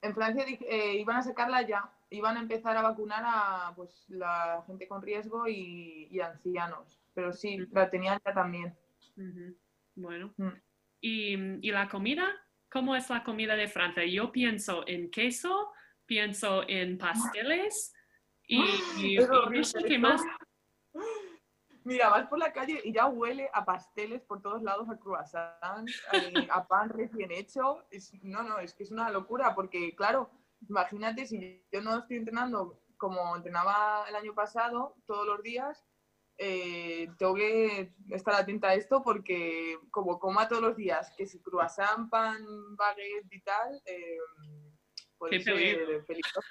[0.00, 4.62] En Francia eh, iban a sacarla ya, iban a empezar a vacunar a pues, la
[4.66, 8.76] gente con riesgo y, y ancianos, pero sí, la tenían ya también.
[9.94, 10.32] Bueno.
[10.36, 10.48] Mm.
[11.00, 12.24] ¿Y, y la comida?
[12.70, 14.04] ¿Cómo es la comida de Francia?
[14.06, 15.72] Yo pienso en queso,
[16.06, 17.92] pienso en pasteles
[18.46, 18.60] y,
[18.98, 20.08] y- Es y no horrible sé qué esto.
[20.08, 20.22] más.
[21.84, 25.88] Mira, vas por la calle y ya huele a pasteles por todos lados, a croissant,
[26.12, 27.84] eh, a pan recién hecho.
[27.90, 30.30] Es- no, no, es que es una locura porque, claro,
[30.68, 35.84] imagínate si yo no estoy entrenando como entrenaba el año pasado, todos los días,
[36.38, 41.40] eh, tengo que estar atenta a esto porque como coma todos los días, que si
[41.40, 42.44] croissant, pan,
[42.76, 44.18] baguette y tal, eh,
[45.18, 46.40] puede Qué ser peligroso.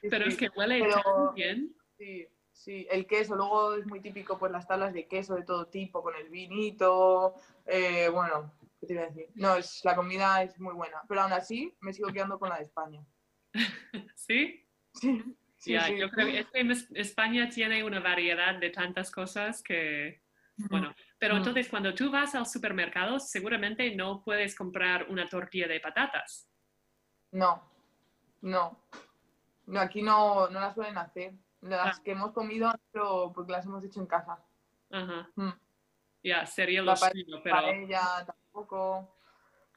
[0.00, 0.30] Sí, Pero sí.
[0.30, 1.76] es que huele Pero- bien.
[1.96, 5.68] Sí, sí, el queso, luego es muy típico pues las tablas de queso de todo
[5.68, 7.34] tipo, con el vinito,
[7.66, 9.28] eh, bueno, ¿qué te iba a decir?
[9.36, 12.56] No, es, la comida es muy buena, pero aún así me sigo quedando con la
[12.56, 13.06] de España.
[14.16, 14.66] ¿Sí?
[14.94, 15.98] Sí, sí, Ya, sí.
[15.98, 20.22] yo creo que es que es- España tiene una variedad de tantas cosas que,
[20.56, 25.80] bueno, pero entonces cuando tú vas al supermercado seguramente no puedes comprar una tortilla de
[25.80, 26.48] patatas.
[27.32, 27.62] No,
[28.42, 28.84] no.
[29.66, 31.32] No, aquí no, no las suelen hacer.
[31.60, 32.02] Las Ah.
[32.02, 34.42] que hemos comido, pero porque las hemos hecho en casa.
[34.90, 35.30] Ajá.
[35.36, 35.50] Mm.
[36.24, 39.14] Ya, sería lo suyo, pero Paella tampoco.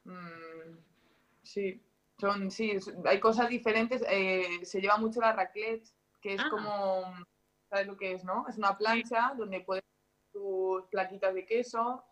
[0.04, 0.76] Mm,
[1.42, 1.80] sí,
[2.18, 2.72] son, sí,
[3.04, 4.02] hay cosas diferentes.
[4.08, 5.86] eh, se lleva mucho la raclette,
[6.20, 6.48] que es Ah.
[6.50, 7.02] como,
[7.68, 8.46] ¿sabes lo que es, no?
[8.48, 9.84] Es una plancha donde puedes
[10.32, 12.04] tus plaquitas de queso.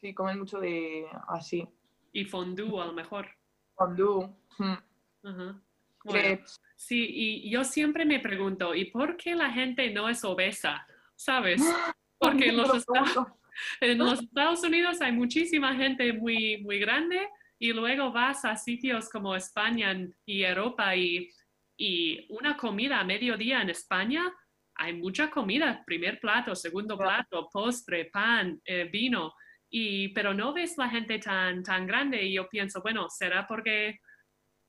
[0.00, 1.66] Sí, comen mucho de así.
[2.12, 3.28] y fondue a lo mejor.
[3.76, 5.60] Fondue, mm.
[6.02, 6.44] Bueno,
[6.76, 10.86] sí, y yo siempre me pregunto, ¿y por qué la gente no es obesa?
[11.14, 11.60] ¿Sabes?
[12.18, 13.36] Porque en los, Esta-
[13.80, 17.28] en los Estados Unidos hay muchísima gente muy, muy grande
[17.60, 19.94] y luego vas a sitios como España
[20.24, 21.28] y Europa y,
[21.76, 24.32] y una comida a mediodía en España,
[24.76, 29.34] hay mucha comida, primer plato, segundo plato, postre, pan, eh, vino,
[29.68, 33.98] y, pero no ves la gente tan, tan grande y yo pienso, bueno, ¿será porque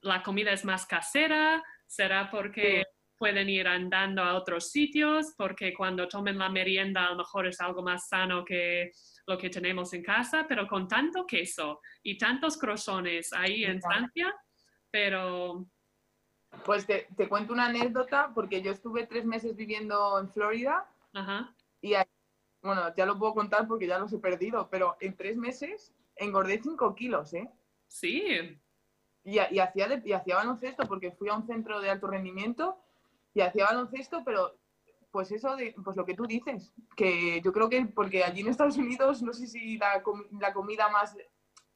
[0.01, 1.63] la comida es más casera?
[1.88, 2.84] ¿Será porque
[3.21, 5.34] pueden ir andando a otros sitios?
[5.38, 8.91] Porque cuando tomen la merienda a lo mejor es algo más sano que
[9.27, 13.79] lo que tenemos en casa, pero con tanto queso y tantos croissants ahí en.
[13.79, 14.34] Francia,
[14.89, 15.65] pero...
[16.65, 21.53] Pues te, te cuento una anécdota, porque yo estuve tres meses viviendo en Florida Ajá.
[21.79, 22.05] y ahí-
[22.63, 26.60] bueno, ya lo puedo contar porque ya los he perdido, pero en tres meses engordé
[26.62, 27.47] cinco kilos, ¿eh?
[27.88, 28.57] Sí,
[29.23, 32.65] Y, y hacía de- y hacía baloncesto porque fui a un centro de alto rendimiento
[33.34, 34.58] y hacía baloncesto, pero
[35.12, 38.48] pues eso de pues lo que tú dices, que yo creo que porque allí en
[38.48, 41.15] Estados Unidos no sé si la, com- la comida más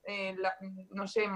[0.07, 0.55] eh, la-
[0.91, 1.27] no sé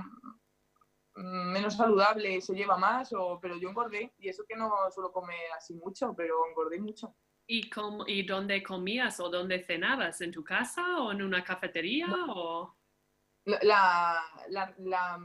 [1.15, 5.11] mm, menos saludable se lleva más o pero yo engordé y eso que no suelo
[5.11, 7.15] comer así mucho, pero engordé mucho.
[7.51, 10.21] ¿Y, cómo- ¿y dónde comías o dónde cenabas?
[10.21, 12.07] ¿En tu casa o en una cafetería?
[12.29, 12.75] O...
[13.45, 15.19] La, la, la- la,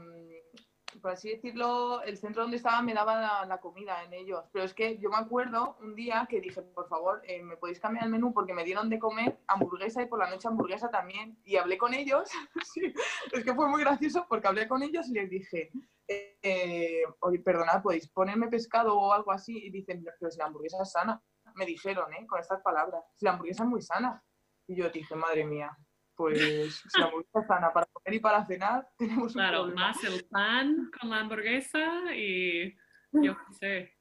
[1.05, 4.43] por así decirlo, el centro donde estaba me daba la, comida en ellos.
[4.51, 7.79] Pero es que yo me acuerdo un día que dije, por favor, eh, ¿me podéis
[7.79, 8.33] cambiar el menú?
[8.33, 11.37] Porque me dieron de comer hamburguesa y por la noche hamburguesa también.
[11.43, 12.27] Y hablé con ellos.
[12.73, 12.91] sí,
[13.31, 15.69] es que fue muy gracioso porque hablé con ellos y les dije,
[16.07, 17.03] eh, eh,
[17.43, 19.63] perdonad, ¿podéis ponerme pescado o algo así?
[19.63, 21.21] Y dicen, pero si la hamburguesa es sana.
[21.53, 22.25] Me dijeron, ¿eh?
[22.25, 23.03] Con estas palabras.
[23.15, 24.23] Si la hamburguesa es muy sana.
[24.65, 25.77] Y yo dije, madre mía,
[26.15, 29.87] pues si la hamburguesa es sana para comer y para cenar, tenemos un Claro, problema.
[29.87, 32.75] más el pan con la hamburguesa y
[33.11, 33.93] yo qué sé.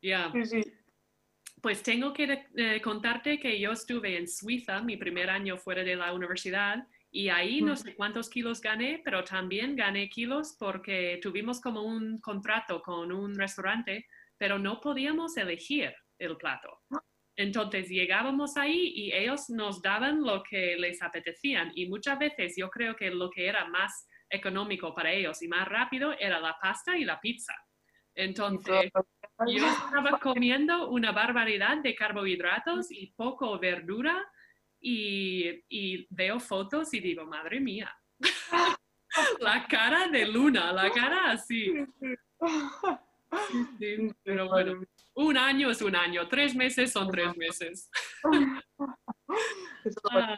[0.00, 0.30] Ya.
[0.32, 0.72] Sí, sí.
[1.60, 5.94] Pues tengo que eh, contarte que yo estuve en Suiza mi primer año fuera de
[5.94, 11.60] la universidad y ahí no sé cuántos kilos gané, pero también gané kilos porque tuvimos
[11.60, 14.06] como un contrato con un restaurante,
[14.38, 16.80] pero no podíamos elegir el plato.
[17.36, 21.72] Entonces llegábamos ahí y ellos nos daban lo que les apetecían.
[21.74, 25.66] Y muchas veces yo creo que lo que era más económico para ellos y más
[25.68, 27.54] rápido era la pasta y la pizza.
[28.14, 28.90] Entonces,
[29.46, 34.22] yo estaba comiendo una barbaridad de carbohidratos y poco verdura
[34.80, 37.94] y, y veo fotos y digo, madre mía,
[39.40, 41.72] la cara de Luna, la cara así.
[43.78, 47.90] Sí, sí, pero bueno, un año es un año, tres meses son tres meses.
[50.12, 50.36] Ah.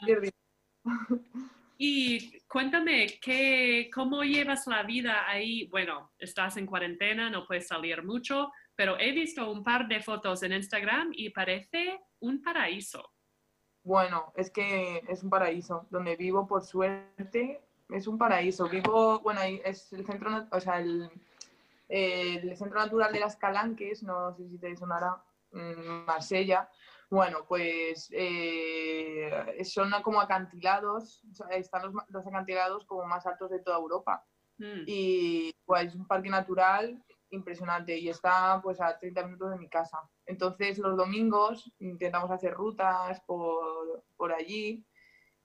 [1.76, 5.66] Y cuéntame, ¿qué, ¿cómo llevas la vida ahí?
[5.66, 10.42] Bueno, estás en cuarentena, no puedes salir mucho, pero he visto un par de fotos
[10.44, 13.12] en Instagram y parece un paraíso.
[13.82, 15.86] Bueno, es que es un paraíso.
[15.90, 17.60] Donde vivo, por suerte,
[17.90, 18.68] es un paraíso.
[18.68, 21.10] Vivo, bueno, ahí es el centro, o sea, el,
[21.88, 26.68] el centro natural de las Calanques, no sé si te sonará, mm, Marsella.
[27.10, 33.76] Bueno, pues eh, son como acantilados, están los, los acantilados como más altos de toda
[33.76, 34.26] Europa.
[34.58, 39.58] Mm, y pues, es un parque natural impresionante y está pues a 30 minutos de
[39.58, 39.98] mi casa.
[40.26, 44.86] Entonces los domingos intentamos hacer rutas por, por allí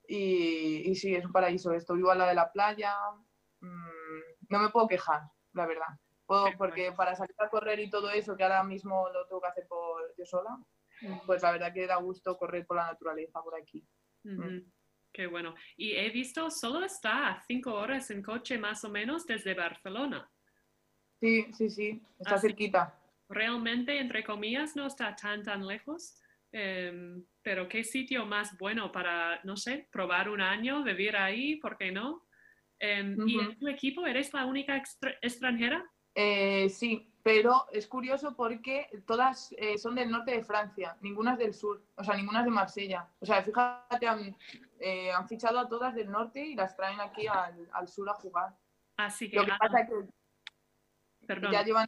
[0.08, 1.73] y, y sí, es un paraíso.
[1.73, 2.95] Esto vivo al lado de la playa,
[3.62, 5.21] mm, no me puedo quejar,
[5.54, 5.88] la verdad.
[6.30, 9.42] Puedo, Qué porque para salir a correr y todo eso, que ahora mismo lo tengo
[9.42, 10.63] que hacer por yo sola,
[11.26, 13.84] pues la verdad que da gusto correr por la naturaleza por aquí.
[14.24, 14.63] ujú.
[15.12, 15.56] Qué bueno.
[15.76, 20.32] Y he visto, solo está a cinco horas en coche más o menos desde Barcelona.
[21.20, 22.96] Sí, sí, sí, está cerquita.
[23.28, 26.22] Realmente, entre comillas, no está tan, tan lejos.
[26.52, 31.76] Em, pero qué sitio más bueno para, no sé, probar un año, vivir ahí, ¿por
[31.76, 32.28] qué no?
[32.78, 35.84] Em, ¿Y en tu equipo eres la única extra- extranjera?
[36.22, 41.38] Eh, sí, pero es curioso porque todas eh, son del norte de Francia, ninguna es
[41.38, 43.08] del sur, o sea, ninguna es de Marsella.
[43.20, 44.36] O sea, fíjate, han,
[44.82, 48.16] eh, han fichado a todas del norte y las traen aquí al, al sur a
[48.16, 48.54] jugar.
[48.98, 51.54] Así que, Lo que ah, pasa es que perdón.
[51.54, 51.88] ya llevan,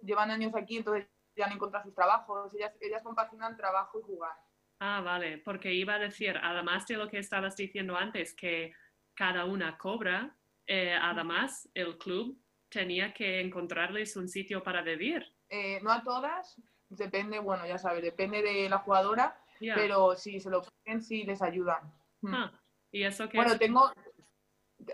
[0.00, 4.36] llevan años aquí, entonces ya han encontrado sus trabajos, ellas, ellas compaginan trabajo y jugar.
[4.78, 8.74] Ah, vale, porque iba a decir, además de lo que estabas diciendo antes, que
[9.14, 10.36] cada una cobra,
[10.68, 12.41] eh, además el club
[12.72, 15.24] tenía que encontrarles un sitio para vivir.
[15.48, 16.56] Eh, no a todas,
[16.88, 21.42] depende, bueno, ya sabes, depende de la jugadora, pero si se lo ponen, sí les
[21.42, 21.92] ayudan.
[22.22, 22.34] Mm.
[22.34, 23.92] Ah, y eso que Bueno, tengo.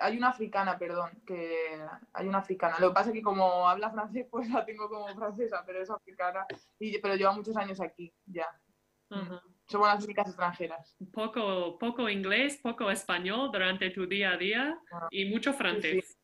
[0.00, 1.80] Hay una africana, perdón, que
[2.12, 2.76] hay una africana.
[2.78, 5.88] Lo que pasa es que como habla francés, pues la tengo como francesa, pero es
[5.88, 6.46] africana.
[6.78, 8.46] Y, pero lleva muchos años aquí, ya.
[9.10, 9.42] Ajá.
[9.66, 10.96] Somos las únicas extranjeras.
[11.12, 16.18] poco, poco inglés, poco español durante tu día a día Ah, y mucho francés.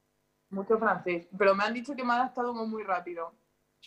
[0.51, 1.27] Mucho francés.
[1.37, 3.35] Pero me han dicho que me ha adaptado como muy rápido.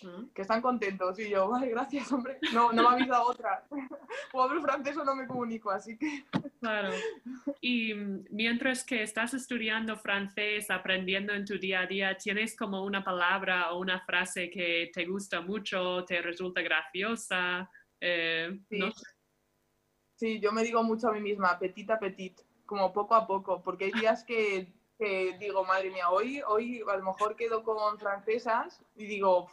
[0.06, 1.18] Ah, Que están contentos.
[1.20, 2.38] Y yo, vale, gracias, hombre.
[2.54, 3.64] No, no me ha avisado otra.
[4.34, 6.26] O hablo francés o no me comunico, así que.
[6.60, 6.90] Claro.
[7.62, 12.84] Y mm, mientras que estás estudiando francés, aprendiendo en tu día a día, ¿tienes como
[12.84, 17.70] una palabra o una frase que te gusta mucho, te resulta graciosa?
[18.02, 18.80] Eh, Sí.
[18.80, 19.06] no sé.
[20.16, 23.62] Sí, yo me digo mucho a mí misma, petit a petit, como poco a poco,
[23.64, 27.98] porque hay días que, que digo, madre mía, hoy, hoy a lo mejor quedo con
[28.00, 29.48] francesas y digo,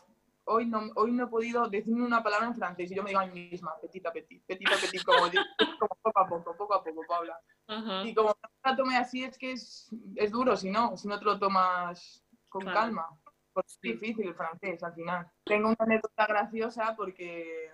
[0.45, 3.21] hoy no, hoy no he podido decirme una palabra en francés y yo me digo
[3.21, 5.19] a mí misma, petit a petit, petit a petit, como,
[5.79, 7.39] como poco a poco, poco a poco, Paula.
[7.67, 8.05] Ajá.
[8.05, 11.19] Y como no la tome así es que es, es duro, si no, si no
[11.19, 12.81] te lo tomas con Claro.
[12.81, 13.09] calma.
[13.53, 13.91] Porque Sí.
[13.91, 15.31] es difícil el francés al final.
[15.45, 17.71] Tengo una anécdota graciosa porque,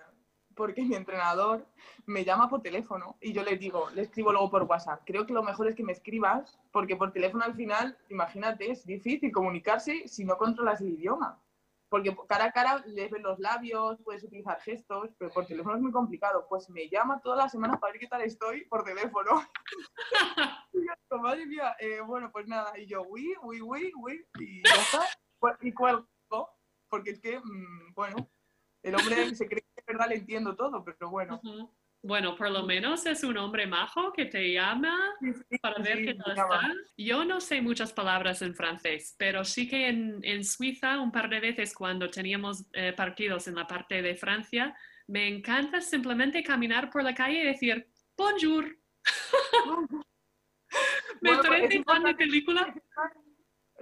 [0.55, 1.65] porque mi entrenador
[2.05, 5.01] me llama por teléfono y yo le digo, le escribo luego por WhatsApp.
[5.05, 8.85] Creo que lo mejor es que me escribas porque por teléfono al final, imagínate, es
[8.85, 11.41] difícil comunicarse si no controlas el idioma.
[11.89, 15.81] Porque cara a cara les ven los labios, puedes utilizar gestos, pero por teléfono es
[15.81, 16.45] muy complicado.
[16.47, 19.31] Pues me llama todas las semanas para ver qué tal estoy por teléfono.
[20.73, 22.77] Y madre mía, eh, bueno, pues nada.
[22.79, 25.01] Y yo, uy, uy, uy, uy, y ya está.
[25.39, 26.07] Cu- Y cuelgo,
[26.89, 28.15] porque es que, mm, bueno,
[28.83, 31.41] el hombre se cree verdad le entiendo todo, pero bueno.
[31.43, 31.69] Ajá.
[32.03, 34.97] Bueno, por lo menos es un hombre majo que te llama
[35.61, 36.93] para ver Sí, qué tal estás.
[36.97, 41.29] Yo no sé muchas palabras en francés, pero sí que en, en Suiza un par
[41.29, 44.75] de veces cuando teníamos eh, partidos en la parte de Francia,
[45.07, 48.65] me encanta simplemente caminar por la calle y decir bonjour.
[51.21, 52.73] me Bueno, pues, parece tan de película.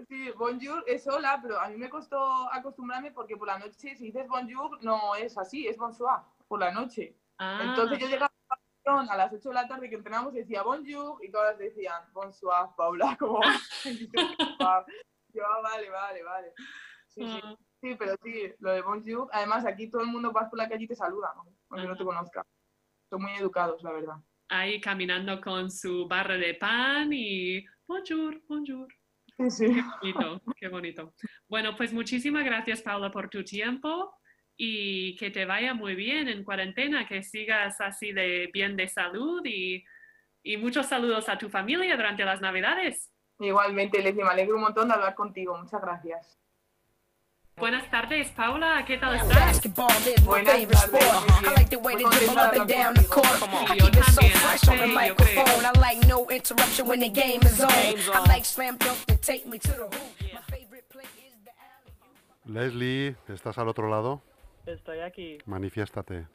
[0.08, 4.06] Sí, bonjour es hola, pero a mí me costó acostumbrarme porque por la noche, si
[4.06, 7.16] dices bonjour, no es así, es bonsoir, por la noche.
[7.38, 8.32] Ah, Entonces yo llegaba
[8.86, 12.70] a las 8 de la tarde que entrenamos y decía bonjour y todas decían bonsoir,
[12.78, 13.42] Paula, como
[15.34, 16.54] yo, ah, vale, vale, vale.
[17.08, 19.30] Sí, sí, ah, sí, pero sí, lo de bonjour.
[19.32, 21.46] Además, aquí todo el mundo vas por la calle y te saluda, ¿no?
[21.70, 22.06] aunque no te Ajá.
[22.06, 22.46] conozca.
[23.10, 24.16] Son muy educados, la verdad.
[24.50, 28.88] ahí caminando con su barra de pan y bonjour, bonjour.
[29.40, 29.82] Sí, sí.
[30.02, 31.14] bonito, qué bonito.
[31.48, 34.14] Bueno, pues muchísimas gracias, Paula, por tu tiempo
[34.58, 39.42] y que te vaya muy bien en cuarentena, que sigas así de bien de salud
[39.46, 39.86] y,
[40.44, 43.14] y muchos saludos a tu familia durante las Navidades.
[43.40, 45.58] Igualmente, Leslie, me alegro un montón de hablar contigo.
[45.58, 46.38] Muchas gracias.
[47.60, 49.62] Buenas tardes, Paula, ¿qué tal estás?
[50.24, 51.00] Buenas tardes.
[62.46, 64.22] Leslie, ¿estás al otro lado?
[64.66, 65.38] Estoy aquí.
[65.46, 66.28] Manifiéstate.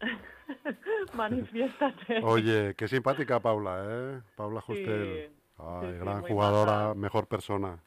[1.14, 2.20] Manifiéstate.
[2.22, 4.20] Oye, qué simpática Paula, ¿eh?
[4.36, 5.30] Paula Sí, Justel.
[5.58, 7.78] Ay, sí, gran jugadora, mejor persona.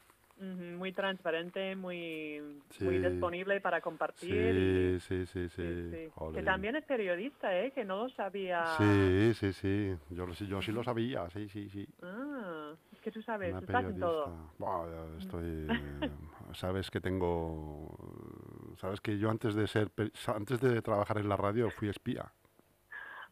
[0.78, 2.84] Muy transparente, muy, Sí.
[2.84, 5.00] muy disponible para compartir.
[5.00, 5.62] Sí, sí, sí, sí.
[5.90, 6.32] sí, sí.
[6.34, 7.72] Que también es periodista, ¿eh?
[7.72, 8.64] Que no lo sabía.
[8.78, 9.96] Sí, sí, sí.
[10.10, 11.86] Yo, yo sí lo sabía, sí, sí, sí.
[12.02, 14.34] Ah, es que tú sabes, Una estás en todo.
[15.18, 15.44] estoy.
[15.68, 15.68] eh,
[16.54, 17.96] sabes que tengo.
[18.76, 19.90] Sabes que yo antes de ser.
[20.26, 22.30] Antes de trabajar en la radio fui espía.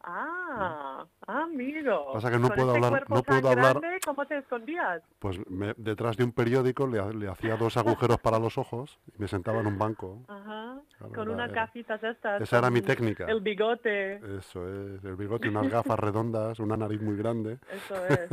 [0.03, 2.13] Ah, amigo.
[2.13, 5.01] Pasa que no Con puedo este hablar- no puedo hablar- grande, ¿Cómo te escondías?
[5.19, 8.99] Pues me- detrás de un periódico le, ha- le hacía dos agujeros para los ojos
[9.07, 10.21] y me sentaba en un banco.
[10.27, 10.79] Ajá.
[11.15, 12.41] Con unas gafitas estas.
[12.41, 13.25] Esa era mi técnica.
[13.25, 14.15] El bigote.
[14.37, 17.57] Eso es, el bigote, unas gafas redondas, una nariz muy grande.
[17.71, 18.29] Eso es.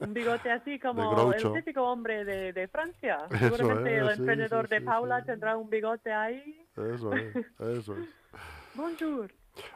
[0.00, 3.18] Un bigote así como el típico hombre de, de Francia.
[3.30, 5.26] Eso Seguramente es, el sí, emprendedor sí, de Paula sí.
[5.26, 6.66] tendrá un bigote ahí.
[6.76, 8.08] Eso es, eso es.
[8.74, 9.30] Bonjour.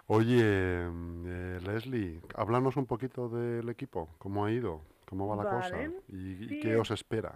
[0.07, 5.51] Oye, mm, eh, Leslie, háblanos un poquito del equipo, cómo ha ido, cómo va la
[5.51, 6.61] cosa Vale, y, y sí.
[6.61, 7.35] qué os espera.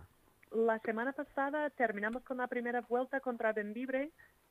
[0.53, 4.11] la semana pasada terminamos con la primera vuelta contra Benvibre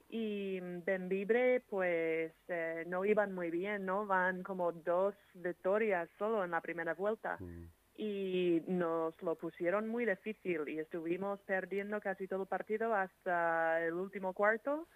[0.09, 4.05] y Benvibre pues eh, no iban muy bien, ¿no?
[4.05, 7.65] Van como dos victorias solo en la primera vuelta Mm.
[7.97, 13.93] y nos lo pusieron muy difícil y estuvimos perdiendo casi todo el partido hasta el
[13.93, 14.87] último cuarto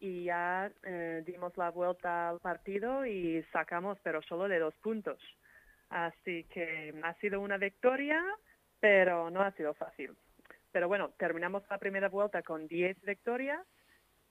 [0.00, 5.18] y ya eh, dimos la vuelta al partido y sacamos pero solo de dos puntos.
[5.90, 8.22] Así que ha sido una victoria,
[8.80, 10.12] pero no ha sido fácil.
[10.72, 13.64] Pero bueno, terminamos la primera vuelta con 10 victorias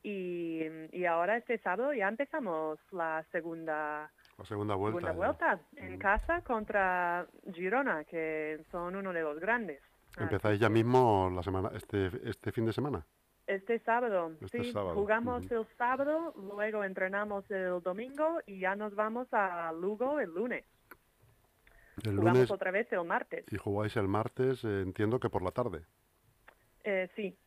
[0.01, 5.13] y, y ahora este sábado ya empezamos la segunda, La segunda vuelta.
[5.13, 9.81] segunda en casa contra Girona, que son uno de los grandes.
[10.17, 13.05] Empezáis ya mismo la semana, este, este fin de semana.
[13.47, 18.95] Este sábado, Este sí, sábado, jugamos el sábado, luego entrenamos el domingo y ya nos
[18.95, 20.63] vamos a Lugo el lunes.
[22.03, 23.45] El Jugamos lunes otra vez el martes.
[23.51, 25.81] y jugáis el martes, eh, entiendo que por la tarde.
[26.85, 27.37] Eh, sí,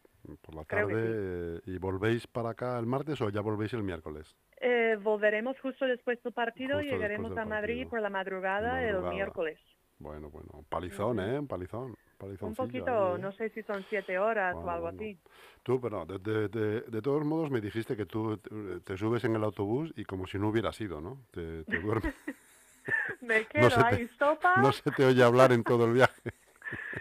[0.42, 1.02] Por la Creo tarde.
[1.04, 4.36] eh, ¿Y volvéis para acá el martes o ya volvéis el miércoles?
[4.60, 7.90] Eh, volveremos justo después del partido, Justo llegaremos a Madrid partido.
[7.90, 9.08] por la madrugada, Madrugada.
[9.08, 9.58] el miércoles.
[9.98, 11.20] Bueno, bueno, palizón.
[11.20, 11.40] ¿eh?
[11.48, 11.96] Palizón.
[12.40, 13.18] Un poquito, ahí, ¿eh?
[13.18, 14.98] no sé si son siete horas Bueno, o algo bueno.
[15.02, 15.18] así.
[15.62, 19.24] Tú, pero de, de- de- de todos modos me dijiste que tú te, te subes
[19.24, 21.18] en el autobús y como si no hubiera sido, ¿no?
[21.30, 22.14] Te, te duermes.
[23.20, 26.32] Me quedo te- ahí sopa, no se te oye hablar en todo el viaje.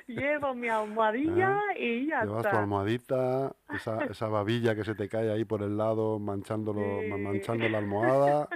[0.07, 5.31] llevo mi almohadilla y ya Llevas tu almohadita, esa, esa babilla que se te cae
[5.31, 7.09] ahí por el lado, manchándolo, Sí.
[7.09, 8.49] manchando la almohada.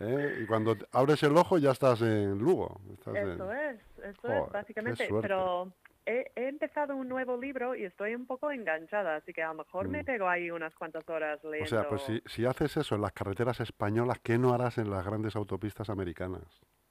[0.00, 0.40] ¿eh?
[0.42, 2.80] Y cuando abres el ojo ya estás en Lugo.
[2.92, 5.08] estás en- es, eso Joder, es, básicamente.
[5.20, 5.72] Pero
[6.06, 9.54] he, he empezado un nuevo libro y estoy un poco enganchada, así que a lo
[9.54, 10.06] mejor me Mm.
[10.06, 11.64] pego ahí unas cuantas horas leyendo.
[11.64, 14.90] O sea, pues si, si haces eso en las carreteras españolas, ¿qué no harás en
[14.90, 16.42] las grandes autopistas americanas?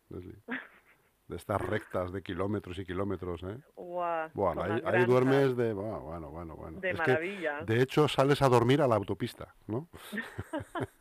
[0.10, 0.42] Leslie?
[1.26, 3.58] De estas rectas de kilómetros y kilómetros, ¿eh?
[4.34, 5.72] Bueno, ahí, ahí duermes de...
[5.72, 6.56] Bueno, bueno, bueno.
[6.58, 6.80] bueno.
[6.82, 7.62] De Es que, maravilla.
[7.62, 9.88] de hecho, sales a dormir a la autopista, ¿no?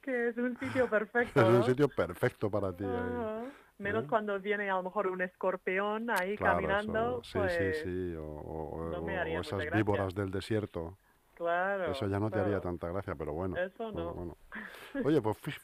[0.00, 1.40] Que es un sitio perfecto.
[1.40, 2.84] Es un sitio perfecto para ti.
[2.84, 3.52] ahí.
[3.82, 4.06] Menos ¿eh?
[4.08, 8.14] cuando viene a lo mejor un escorpión ahí Claro, caminando, eso, sí, pues sí, sí,
[8.14, 10.96] o, o- no o- esas víboras del desierto,
[11.34, 11.90] claro.
[11.90, 13.56] eso ya no te haría tanta gracia, pero bueno.
[13.56, 14.14] Eso no.
[14.14, 14.36] bueno.
[15.04, 15.60] Oye, pues fí-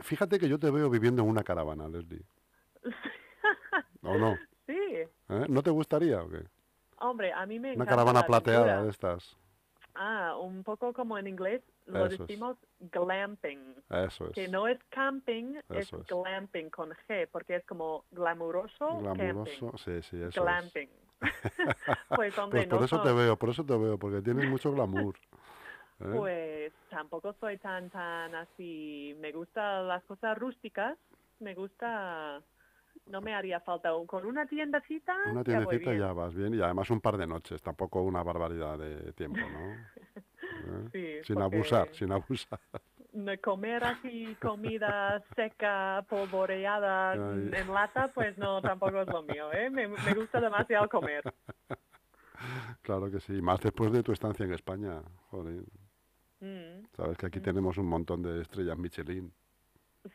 [0.00, 2.22] fíjate que yo te veo viviendo en una caravana, Leslie.
[4.02, 4.36] ¿O no?
[4.66, 4.74] Sí,
[5.28, 5.46] ¿Eh?
[5.48, 6.44] ¿No te gustaría o qué?
[6.98, 9.36] hombre, a mí me Una encanta caravana la plateada de estas.
[9.94, 12.28] Ah, un poco como en inglés lo Eso es.
[12.28, 14.32] decimos glamping, Eso es.
[14.32, 19.78] que no es camping, Eso es glamping con G, porque es como glamuroso, Glamuroso, camping.
[19.78, 20.34] sí, sí, eso es.
[20.36, 20.88] glamping.
[22.16, 24.48] pues hombre, Pues por no eso so- te veo, por eso te veo, porque tienes
[24.48, 25.14] mucho glamour.
[26.00, 26.12] ¿eh?
[26.16, 29.16] Pues tampoco soy tan, tan así.
[29.20, 30.98] Me gustan las cosas rústicas.
[31.40, 32.42] Me gusta.
[33.06, 33.94] No me haría falta.
[33.94, 35.14] un- Con una tiendecita.
[35.30, 36.02] Una ya voy tiendecita bien.
[36.02, 39.76] ya vas bien y además un par de noches, tampoco una barbaridad de tiempo, ¿no?
[40.52, 40.88] ¿Eh?
[41.22, 42.58] Sí, Sin abusar, sin abusar.
[43.12, 47.50] me- Comer así comida seca, polvoreada Ay.
[47.52, 49.70] en lata, pues no, tampoco es lo mío, ¿eh?
[49.70, 51.22] Me, me gusta demasiado comer.
[52.82, 55.62] Claro que sí, más después de tu estancia en España, joder.
[56.40, 59.32] Mm, Sabes que aquí tenemos un montón de estrellas Michelin.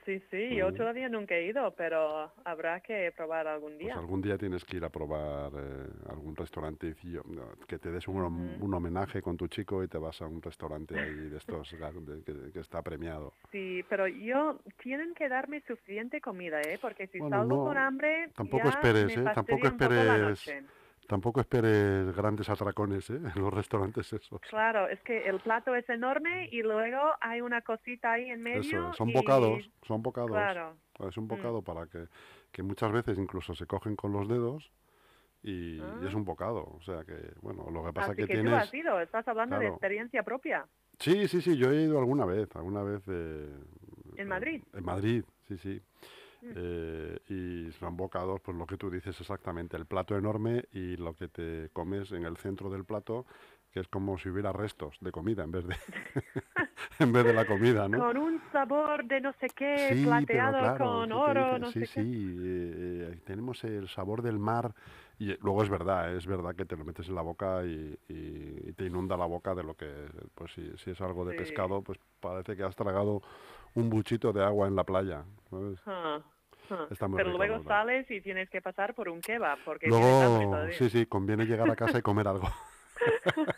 [0.05, 3.95] Sí, sí, yo todavía nunca he ido, pero habrá que probar algún Pues día.
[3.97, 8.17] algún día tienes que ir a probar eh, algún restaurantecillo, no, que te des un,
[8.61, 11.71] un homenaje con tu chico y te vas a un restaurante ahí de estos
[12.05, 13.33] de- que, que está premiado.
[13.49, 16.77] Sí, pero yo tienen que darme suficiente comida, ¿eh?
[16.81, 19.31] Porque si Bueno, salgo no, con hambre, tampoco ya esperes, me ¿eh?
[19.33, 19.67] Tampoco
[20.15, 20.76] esperes- noche.
[21.07, 23.15] Tampoco esperes grandes atracones ¿eh?
[23.35, 24.41] en los restaurantes esos.
[24.41, 28.59] Claro, es que el plato es enorme y luego hay una cosita ahí en medio.
[28.61, 30.31] Eso, es, son y- bocados, son bocados.
[30.31, 30.75] Claro,
[31.07, 31.27] Es un Mm.
[31.29, 32.07] bocado para que,
[32.51, 34.69] que muchas veces incluso se cogen con los dedos
[35.43, 36.17] y, y es Ah.
[36.17, 36.63] un bocado.
[36.75, 38.63] O sea que, bueno, lo que pasa así que, que, tú tienes...
[38.63, 40.67] has ido, estás hablando de experiencia propia.
[40.99, 43.01] Sí, sí, sí, yo he ido alguna vez, alguna vez...
[43.07, 43.47] eh,
[44.15, 44.63] ¿En eh, Madrid?
[44.73, 45.81] En Madrid, sí, sí.
[46.41, 46.51] Mm.
[46.55, 51.13] Eh, y son bocados, pues lo que tú dices exactamente, el plato enorme y lo
[51.13, 53.25] que te comes en el centro del plato,
[53.77, 55.75] que es como si hubiera restos de comida en vez de,
[56.99, 57.99] en vez de la comida, ¿no?
[57.99, 61.71] Con un sabor de no sé qué, Sí, plateado claro, con ¿qué te oro, no
[61.71, 62.01] sí, sé qué.
[62.01, 64.73] sí, eh, eh, tenemos el sabor del mar
[65.19, 67.95] y luego es verdad, es verdad que te lo metes en la boca y,
[68.75, 69.91] te inunda la boca de lo que,
[70.33, 73.21] pues si, si es algo de pescado, pues parece que has tragado
[73.75, 75.79] un buchito de agua en la playa, ¿sabes?
[75.85, 76.19] Ah,
[76.71, 76.87] ah.
[76.89, 80.67] Está muy Pero rico, luego sales y tienes que pasar por un kebab porque Luego,
[80.71, 82.47] sí, sí, conviene llegar a casa y comer algo.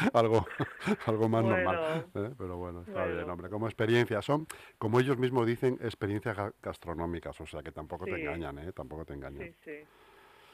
[0.14, 0.46] algo,
[1.06, 2.06] algo más normal.
[2.14, 2.30] ¿eh?
[2.38, 3.48] Pero bueno, está bien, hombre.
[3.48, 4.46] Como experiencia, son,
[4.78, 8.72] como ellos mismos dicen, experiencias ga- gastronómicas, o sea que tampoco te engañan, ¿eh?
[8.72, 9.42] Tampoco te engañan.
[9.42, 9.78] Sí, sí.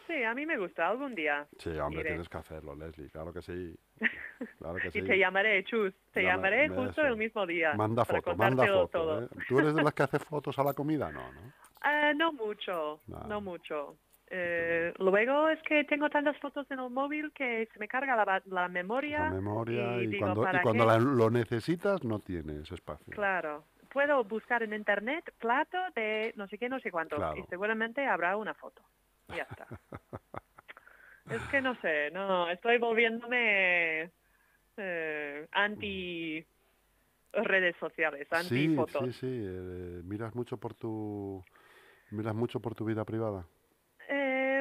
[0.09, 1.47] Sí, a mí me gusta algún día.
[1.59, 2.11] Sí, hombre, Iré.
[2.11, 3.75] tienes que hacerlo, Leslie, claro que sí.
[4.59, 4.99] Claro que sí.
[4.99, 5.95] Y te llamaré, Chus.
[6.13, 7.75] Te Llama- llamaré justo el mismo día.
[7.75, 9.23] Manda foto, manda foto.
[9.23, 9.29] ¿eh?
[9.49, 11.11] ¿Tú eres de las que hace fotos a la comida?
[11.13, 11.41] No, ¿no?
[11.81, 13.97] Ah, no mucho, no mucho.
[14.35, 18.43] Eh, luego es que tengo tantas fotos en el móvil que se me carga la,
[18.47, 19.19] la memoria.
[19.25, 23.13] La memoria y y, digo, cuando, y ¿para cuando la- lo necesitas no tienes espacio.
[23.13, 23.65] Claro.
[23.93, 27.17] Puedo buscar en internet plato de no sé qué, no sé cuánto.
[27.17, 27.37] Claro.
[27.37, 28.81] Y seguramente habrá una foto.
[29.29, 29.67] Ya está.
[31.31, 34.11] es que no sé, no, estoy volviéndome
[34.79, 36.43] eh, anti
[37.35, 39.05] redes sociales, anti Sí, fotos.
[39.05, 39.27] sí, sí.
[39.31, 41.43] eh, miras mucho por tu
[42.11, 43.45] miras mucho por tu vida privada.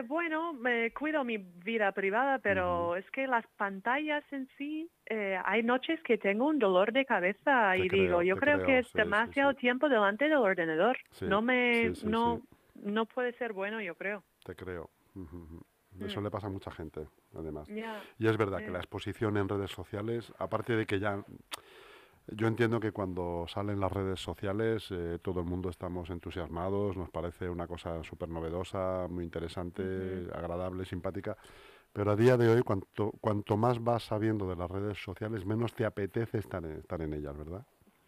[0.02, 5.40] Eh, bueno, me cuido mi vida privada, pero es que las pantallas en sí, eh,
[5.46, 8.66] hay noches que tengo un dolor de cabeza Te y creo, digo, yo creo, creo,
[8.66, 9.60] que es sí, demasiado sí.
[9.60, 10.98] tiempo delante del ordenador.
[11.22, 12.42] No me, no,
[12.76, 14.24] no puede ser bueno, yo creo.
[14.44, 14.90] Te creo.
[15.16, 15.62] Ujú.
[16.00, 16.24] Eso Mm.
[16.24, 17.70] le pasa a mucha gente, además.
[17.70, 18.72] Y es verdad que Sí.
[18.72, 21.24] la exposición en redes sociales, aparte de que ya...
[22.34, 27.10] Yo entiendo que cuando salen las redes sociales eh, todo el mundo estamos entusiasmados, nos
[27.10, 29.84] parece una cosa súper novedosa, muy interesante,
[30.34, 31.38] agradable, simpática,
[31.92, 35.74] pero a día de hoy cuanto, cuanto más vas sabiendo de las redes sociales, menos
[35.74, 37.66] te apetece estar en, estar en ellas, ¿verdad?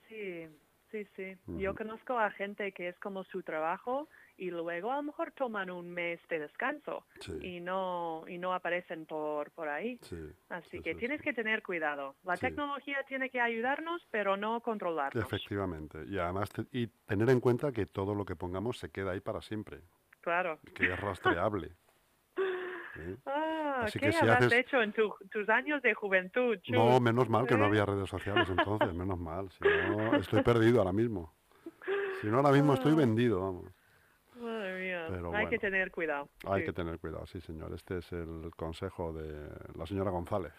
[0.07, 0.47] Sí,
[0.89, 1.37] sí, sí.
[1.47, 4.07] Yo conozco a gente que es como su trabajo
[4.43, 8.53] y luego a lo mejor toman un mes de descanso Sí, y no y no
[8.53, 9.97] aparecen por por ahí.
[10.01, 10.17] sí.
[10.49, 12.15] Así sí, que tienes que tener cuidado.
[12.23, 15.23] La tecnología tiene que ayudarnos, pero no controlarnos.
[15.23, 15.99] Efectivamente.
[16.07, 19.21] Y además te- y tener en cuenta que todo lo que pongamos se queda ahí
[19.21, 19.79] para siempre,
[20.21, 20.59] Claro.
[20.75, 21.71] que es rastreable.
[22.97, 23.17] ¿eh?
[23.25, 26.57] Ah, Así ¿qué que si habrás haces- hecho en tu- tus años de juventud?
[26.61, 26.75] Chus?
[26.75, 27.67] No, menos mal que no ¿Eh?
[27.67, 29.49] había redes sociales entonces, menos mal.
[29.51, 31.33] Si no, estoy perdido ahora mismo.
[32.21, 32.97] Si no, ahora mismo estoy Ah.
[32.97, 33.65] vendido, vamos.
[35.09, 36.29] Pero Hay que tener cuidado.
[36.45, 36.65] Hay sí.
[36.67, 37.73] que tener cuidado, sí, señor.
[37.73, 40.53] Este es el consejo de la señora González.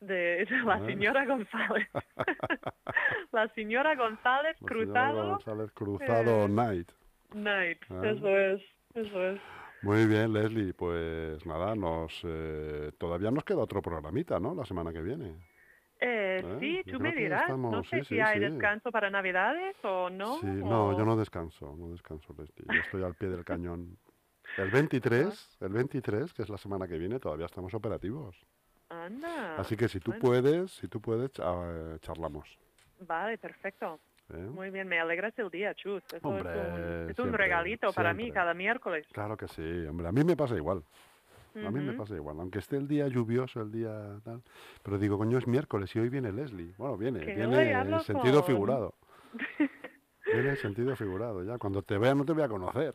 [0.00, 1.88] De, de la señora González.
[3.32, 6.92] la señora González La señora cruzado González Cruzado eh, Knight.
[7.34, 7.82] Night.
[7.82, 8.62] Eso es,
[8.94, 9.40] eso es.
[9.82, 10.74] Muy bien, Leslie.
[10.74, 14.54] Pues nada, nos eh, todavía nos queda otro programita, ¿no?
[14.54, 15.36] La semana que viene.
[15.98, 17.48] Eh, Eh, sí, yo tú me dirás.
[17.56, 18.44] no sé sí, si sí, hay sí.
[18.44, 20.34] descanso para Navidades o no.
[20.40, 22.34] Sí, no, yo o- no descanso, no descanso.
[22.36, 23.96] Yo estoy al pie del cañón.
[24.58, 28.36] El 23, el 23, que es la semana que viene, todavía estamos operativos.
[28.88, 29.56] Anda.
[29.58, 30.22] Así que si tú bueno.
[30.22, 32.58] puedes, si tú puedes, cha- charlamos.
[33.00, 34.00] Vale, perfecto.
[34.30, 34.36] ¿eh?
[34.36, 36.02] Muy bien, me alegras el día, Chus.
[36.12, 36.80] Eso Hombre, es un,
[37.10, 39.06] es un siempre, regalito para mí cada miércoles.
[39.12, 40.08] Claro que sí, hombre.
[40.08, 40.82] A mí me pasa igual.
[41.64, 42.36] A mí me pasa igual.
[42.40, 44.42] Aunque esté el día lluvioso, el día tal.
[44.82, 46.74] Pero digo, coño, es miércoles y hoy viene Leslie.
[46.76, 48.94] Bueno, viene, Que viene en hablo sentido con- figurado.
[50.32, 51.56] Viene en sentido figurado, ya.
[51.56, 52.94] Cuando te vea no te voy a conocer.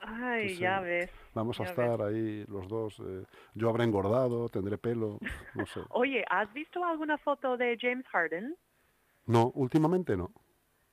[0.00, 1.08] Ay, Sí, ya ves.
[1.32, 2.98] Vamos a Ya estar ahí los dos.
[3.00, 3.24] eh,
[3.54, 5.18] yo habré engordado, tendré pelo,
[5.54, 5.80] no sé.
[5.90, 8.56] Oye, ¿has visto alguna foto de James Harden?
[9.26, 10.32] No, últimamente no.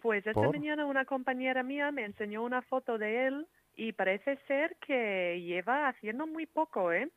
[0.02, 0.52] Pues esta ¿Por?
[0.56, 5.88] mañana una compañera mía me enseñó una foto de él y parece ser que lleva
[5.88, 7.10] haciendo muy poco, ¿eh?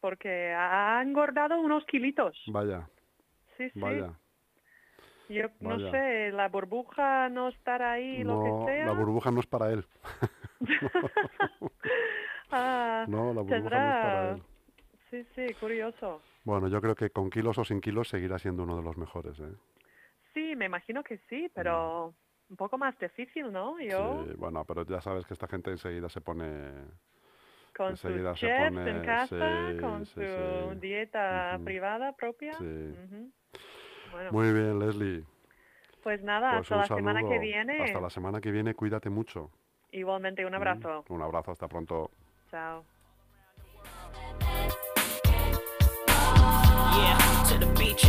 [0.00, 2.36] Porque ha engordado unos kilitos.
[2.46, 2.88] Vaya,
[3.56, 3.80] Sí, sí.
[3.80, 4.12] vaya.
[5.28, 8.86] Yo no sé, la burbuja no estará ahí, lo No, que sea.
[8.86, 9.84] la burbuja no es para él.
[12.52, 14.42] Ah, No, la burbuja no es para él.
[15.10, 16.20] Sí, sí, curioso.
[16.44, 19.38] Bueno, yo creo que con kilos o sin kilos seguirá siendo uno de los mejores,
[19.38, 19.52] ¿eh?
[20.34, 22.12] Sí, me imagino que sí, pero
[22.50, 23.78] un poco más difícil, ¿no?
[23.80, 24.24] Yo.
[24.26, 26.72] Sí, bueno, pero ya sabes que esta gente enseguida se pone...
[27.76, 29.26] con sus enseguida se chefs pone- en casa,
[29.72, 30.78] sí, con sí, su sí.
[30.80, 32.52] dieta privada propia.
[32.58, 32.64] Sí.
[32.64, 33.30] Ujú.
[34.10, 35.24] Bueno, Muy bien, Leslie.
[36.02, 37.82] pues nada, Pues hasta la semana que viene.
[37.84, 39.50] Hasta la semana que viene, cuídate mucho.
[39.92, 41.04] Igualmente, un abrazo.
[41.08, 42.10] Un abrazo, hasta pronto.
[42.50, 42.84] Chao.
[46.96, 48.04] Yeah, to the beach,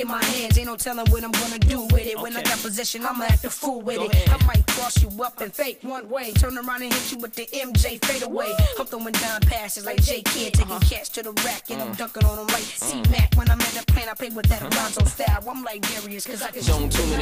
[0.00, 2.18] in my hands, ain't no telling what I'm gonna do with it.
[2.20, 4.14] When I got possession, I'ma act a fool with Go it.
[4.14, 4.28] ahead.
[4.40, 7.34] I might cross you up and fake one way, turn around and hit you with
[7.34, 8.54] the MJ fade away.
[8.78, 10.80] I'm throwing down passes like J Kid, taking Uh-huh.
[10.88, 11.86] cats to the rack, and Mm.
[11.88, 13.34] I'm dunking on them like C Mac.
[13.34, 15.44] When I'm in the plane, I play with that Alonzo style.
[15.48, 16.90] I'm like Darius, cause I can Don't